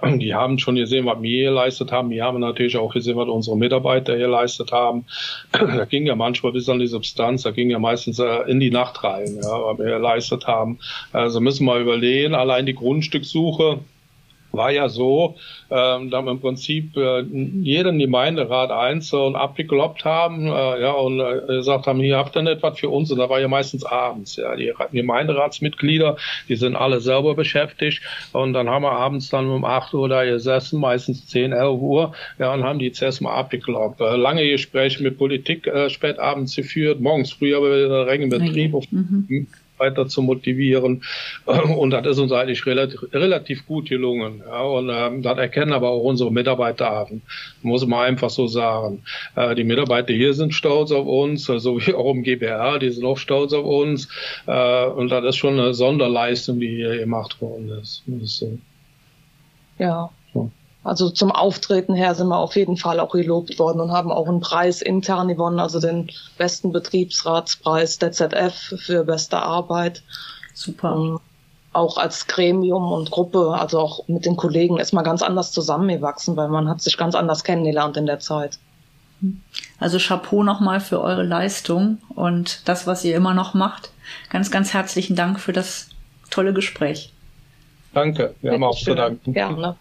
Äh, 0.02 0.18
die 0.18 0.34
haben 0.34 0.58
schon 0.58 0.76
gesehen, 0.76 1.06
was 1.06 1.22
wir 1.22 1.50
geleistet 1.50 1.92
haben. 1.92 2.10
Wir 2.10 2.24
haben 2.24 2.40
natürlich 2.40 2.76
auch 2.76 2.92
gesehen, 2.92 3.16
was 3.16 3.28
unsere 3.28 3.56
Mitarbeiter 3.56 4.16
geleistet 4.16 4.72
haben. 4.72 5.04
Da 5.80 5.84
ging 5.84 6.06
ja 6.06 6.14
manchmal 6.14 6.52
bis 6.52 6.68
an 6.68 6.78
die 6.78 6.86
Substanz, 6.86 7.42
da 7.42 7.50
ging 7.50 7.70
ja 7.70 7.78
meistens 7.78 8.18
äh, 8.18 8.42
in 8.48 8.60
die 8.60 8.70
Nacht 8.70 9.02
rein, 9.04 9.36
ja, 9.36 9.48
was 9.48 9.78
wir 9.78 9.86
geleistet 9.86 10.46
haben. 10.46 10.78
Also 11.12 11.40
müssen 11.40 11.64
wir 11.64 11.78
überlegen, 11.78 12.34
allein 12.34 12.66
die 12.66 12.74
Grundstückssuche 12.74 13.78
war 14.52 14.70
ja 14.70 14.88
so, 14.88 15.36
ähm, 15.70 16.10
da 16.10 16.22
wir 16.22 16.32
im 16.32 16.40
Prinzip 16.40 16.96
äh, 16.96 17.22
jeden 17.22 17.98
Gemeinderat 17.98 18.70
einzeln 18.70 19.36
abgekloppt 19.36 20.04
haben, 20.04 20.46
äh, 20.46 20.80
ja, 20.80 20.92
und 20.92 21.20
äh, 21.20 21.46
gesagt 21.46 21.86
haben, 21.86 22.00
hier 22.00 22.16
habt 22.16 22.36
ihr 22.36 22.42
nicht 22.42 22.62
was 22.62 22.78
für 22.78 22.88
uns, 22.88 23.10
und 23.10 23.18
da 23.18 23.28
war 23.28 23.40
ja 23.40 23.48
meistens 23.48 23.84
abends, 23.84 24.36
ja, 24.36 24.56
die 24.56 24.72
Gemeinderatsmitglieder, 24.92 26.16
die 26.48 26.56
sind 26.56 26.76
alle 26.76 27.00
selber 27.00 27.34
beschäftigt, 27.34 28.02
und 28.32 28.52
dann 28.52 28.68
haben 28.68 28.82
wir 28.82 28.92
abends 28.92 29.28
dann 29.28 29.48
um 29.48 29.64
8 29.64 29.94
Uhr 29.94 30.08
da 30.08 30.24
gesessen, 30.24 30.80
meistens 30.80 31.26
10, 31.26 31.52
11 31.52 31.80
Uhr, 31.80 32.12
ja, 32.38 32.52
und 32.52 32.64
haben 32.64 32.78
die 32.78 32.92
CES 32.92 33.20
mal 33.20 33.34
abgekloppt. 33.34 34.00
Äh, 34.00 34.16
lange 34.16 34.48
Gespräche 34.48 35.02
mit 35.02 35.18
Politik 35.18 35.66
äh, 35.66 35.90
spät 35.90 36.18
abends 36.18 36.56
geführt, 36.56 37.00
morgens 37.00 37.32
früh 37.32 37.54
aber 37.54 37.70
wieder 37.70 38.06
regen 38.06 38.28
Betrieb. 38.28 38.74
Mhm 38.90 39.46
weiter 39.80 40.06
zu 40.06 40.22
motivieren. 40.22 41.02
Und 41.76 41.90
das 41.90 42.06
ist 42.06 42.18
uns 42.18 42.32
eigentlich 42.32 42.64
relativ, 42.66 43.00
relativ 43.12 43.66
gut 43.66 43.88
gelungen. 43.88 44.42
Ja, 44.46 44.62
und 44.62 44.90
ähm, 44.92 45.22
das 45.22 45.38
erkennen 45.38 45.72
aber 45.72 45.88
auch 45.90 46.02
unsere 46.02 46.30
Mitarbeiter 46.30 46.90
an, 46.90 47.22
muss 47.62 47.86
man 47.86 48.00
einfach 48.00 48.30
so 48.30 48.46
sagen. 48.46 49.02
Äh, 49.34 49.54
die 49.54 49.64
Mitarbeiter 49.64 50.12
hier 50.12 50.34
sind 50.34 50.54
stolz 50.54 50.92
auf 50.92 51.06
uns, 51.06 51.44
so 51.44 51.54
also 51.54 51.80
wie 51.80 51.94
auch 51.94 52.12
im 52.12 52.22
GBR, 52.22 52.78
die 52.78 52.90
sind 52.90 53.04
auch 53.04 53.18
stolz 53.18 53.52
auf 53.52 53.64
uns. 53.64 54.08
Äh, 54.46 54.86
und 54.86 55.08
das 55.10 55.24
ist 55.24 55.36
schon 55.36 55.58
eine 55.58 55.74
Sonderleistung, 55.74 56.60
die 56.60 56.68
hier 56.68 56.98
gemacht 56.98 57.40
worden 57.40 57.70
ist. 57.80 58.04
Ja, 59.78 60.10
also 60.82 61.10
zum 61.10 61.30
Auftreten 61.30 61.94
her 61.94 62.14
sind 62.14 62.28
wir 62.28 62.38
auf 62.38 62.56
jeden 62.56 62.76
Fall 62.76 63.00
auch 63.00 63.12
gelobt 63.12 63.58
worden 63.58 63.80
und 63.80 63.92
haben 63.92 64.10
auch 64.10 64.26
einen 64.26 64.40
Preis 64.40 64.80
intern 64.80 65.28
gewonnen, 65.28 65.60
also 65.60 65.78
den 65.78 66.10
besten 66.38 66.72
Betriebsratspreis 66.72 67.98
der 67.98 68.12
ZF 68.12 68.74
für 68.78 69.04
beste 69.04 69.42
Arbeit. 69.42 70.02
Super. 70.54 70.94
Und 70.94 71.20
auch 71.72 71.98
als 71.98 72.26
Gremium 72.26 72.92
und 72.92 73.10
Gruppe, 73.10 73.54
also 73.58 73.78
auch 73.78 74.08
mit 74.08 74.24
den 74.24 74.36
Kollegen 74.36 74.78
ist 74.78 74.92
man 74.92 75.04
ganz 75.04 75.22
anders 75.22 75.52
zusammengewachsen, 75.52 76.36
weil 76.36 76.48
man 76.48 76.68
hat 76.68 76.80
sich 76.80 76.96
ganz 76.96 77.14
anders 77.14 77.44
kennengelernt 77.44 77.96
in 77.96 78.06
der 78.06 78.18
Zeit. 78.18 78.58
Also 79.78 79.98
Chapeau 79.98 80.42
nochmal 80.42 80.80
für 80.80 81.00
eure 81.00 81.22
Leistung 81.22 81.98
und 82.14 82.66
das, 82.66 82.86
was 82.86 83.04
ihr 83.04 83.14
immer 83.14 83.34
noch 83.34 83.52
macht. 83.52 83.90
Ganz, 84.30 84.50
ganz 84.50 84.72
herzlichen 84.72 85.14
Dank 85.14 85.38
für 85.38 85.52
das 85.52 85.90
tolle 86.30 86.54
Gespräch. 86.54 87.12
Danke, 87.92 88.34
wir 88.40 88.50
Bitte 88.50 88.54
haben 88.54 88.64
auch 88.64 88.78
zu 88.78 88.94
danken. 88.94 89.32
Gerne. 89.32 89.76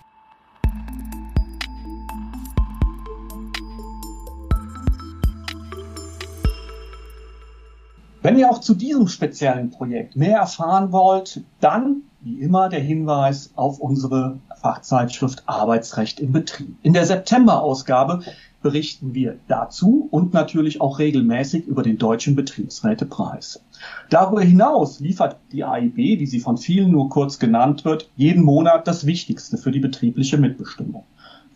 Wenn 8.30 8.38
ihr 8.38 8.52
auch 8.52 8.62
zu 8.62 8.76
diesem 8.76 9.08
speziellen 9.08 9.72
Projekt 9.72 10.16
mehr 10.16 10.38
erfahren 10.38 10.92
wollt, 10.92 11.42
dann 11.62 12.04
wie 12.22 12.40
immer 12.42 12.70
der 12.70 12.80
Hinweis 12.80 13.50
auf 13.56 13.80
unsere 13.80 14.38
Fachzeitschrift 14.62 15.42
Arbeitsrecht 15.48 16.20
im 16.20 16.32
Betrieb. 16.32 16.76
In 16.84 16.94
der 16.94 17.08
September-Ausgabe 17.08 18.22
berichten 18.62 19.16
wir 19.16 19.40
dazu 19.48 20.10
und 20.12 20.32
natürlich 20.36 20.80
auch 20.80 21.00
regelmäßig 21.00 21.66
über 21.66 21.82
den 21.82 21.98
Deutschen 21.98 22.36
Betriebsrätepreis. 22.36 23.64
Darüber 24.12 24.42
hinaus 24.42 25.00
liefert 25.00 25.38
die 25.52 25.64
AIB, 25.64 25.98
wie 25.98 26.28
sie 26.28 26.40
von 26.40 26.60
vielen 26.60 26.92
nur 26.92 27.10
kurz 27.10 27.40
genannt 27.40 27.84
wird, 27.84 28.12
jeden 28.16 28.44
Monat 28.44 28.88
das 28.88 29.08
Wichtigste 29.08 29.58
für 29.58 29.72
die 29.72 29.80
betriebliche 29.80 30.38
Mitbestimmung. 30.38 31.04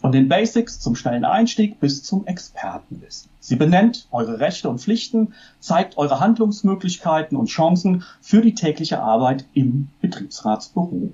Von 0.04 0.12
den 0.12 0.28
Basics 0.28 0.82
zum 0.82 0.98
schnellen 0.98 1.24
Einstieg 1.24 1.80
bis 1.80 2.04
zum 2.04 2.28
Expertenwissen. 2.28 3.30
Sie 3.40 3.56
benennt 3.56 4.10
eure 4.12 4.42
Rechte 4.42 4.68
und 4.68 4.82
Pflichten, 4.82 5.34
zeigt 5.62 5.98
eure 5.98 6.20
Handlungsmöglichkeiten 6.20 7.38
und 7.38 7.48
Chancen 7.48 8.04
für 8.20 8.42
die 8.42 8.54
tägliche 8.54 9.00
Arbeit 9.00 9.46
im 9.54 9.88
Betriebsratsbüro. 10.02 11.14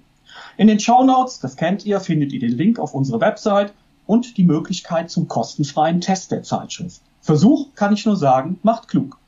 In 0.58 0.68
den 0.68 0.80
Show 0.80 1.04
Notes, 1.04 1.40
das 1.40 1.56
kennt 1.56 1.86
ihr, 1.86 2.00
findet 2.00 2.34
ihr 2.34 2.40
den 2.40 2.58
Link 2.58 2.80
auf 2.80 2.96
unsere 2.96 3.22
Website 3.22 3.76
und 4.08 4.38
die 4.38 4.44
Möglichkeit 4.44 5.12
zum 5.12 5.28
kostenfreien 5.28 6.02
Test 6.02 6.32
der 6.32 6.42
Zeitschrift. 6.42 7.04
Versuch, 7.22 7.76
kann 7.76 7.94
ich 7.94 8.08
nur 8.08 8.18
sagen, 8.18 8.58
macht 8.64 8.88
klug. 8.88 9.20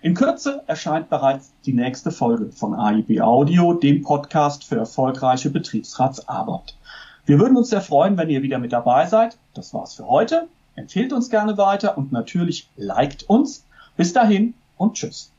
In 0.00 0.14
Kürze 0.14 0.62
erscheint 0.66 1.10
bereits 1.10 1.52
die 1.66 1.74
nächste 1.74 2.12
Folge 2.12 2.50
von 2.50 2.72
AIB 2.72 3.20
Audio, 3.20 3.74
dem 3.74 4.00
Podcast 4.00 4.64
für 4.64 4.76
erfolgreiche 4.76 5.50
Betriebsratsarbeit. 5.50 6.76
Wir 7.24 7.38
würden 7.38 7.56
uns 7.56 7.70
sehr 7.70 7.80
freuen, 7.80 8.16
wenn 8.16 8.30
ihr 8.30 8.42
wieder 8.42 8.58
mit 8.58 8.72
dabei 8.72 9.06
seid. 9.06 9.38
Das 9.54 9.72
war's 9.74 9.94
für 9.94 10.08
heute. 10.08 10.48
Empfehlt 10.74 11.12
uns 11.12 11.30
gerne 11.30 11.56
weiter 11.56 11.96
und 11.96 12.12
natürlich 12.12 12.68
liked 12.76 13.24
uns. 13.24 13.64
Bis 13.96 14.12
dahin 14.12 14.54
und 14.76 14.94
tschüss. 14.94 15.31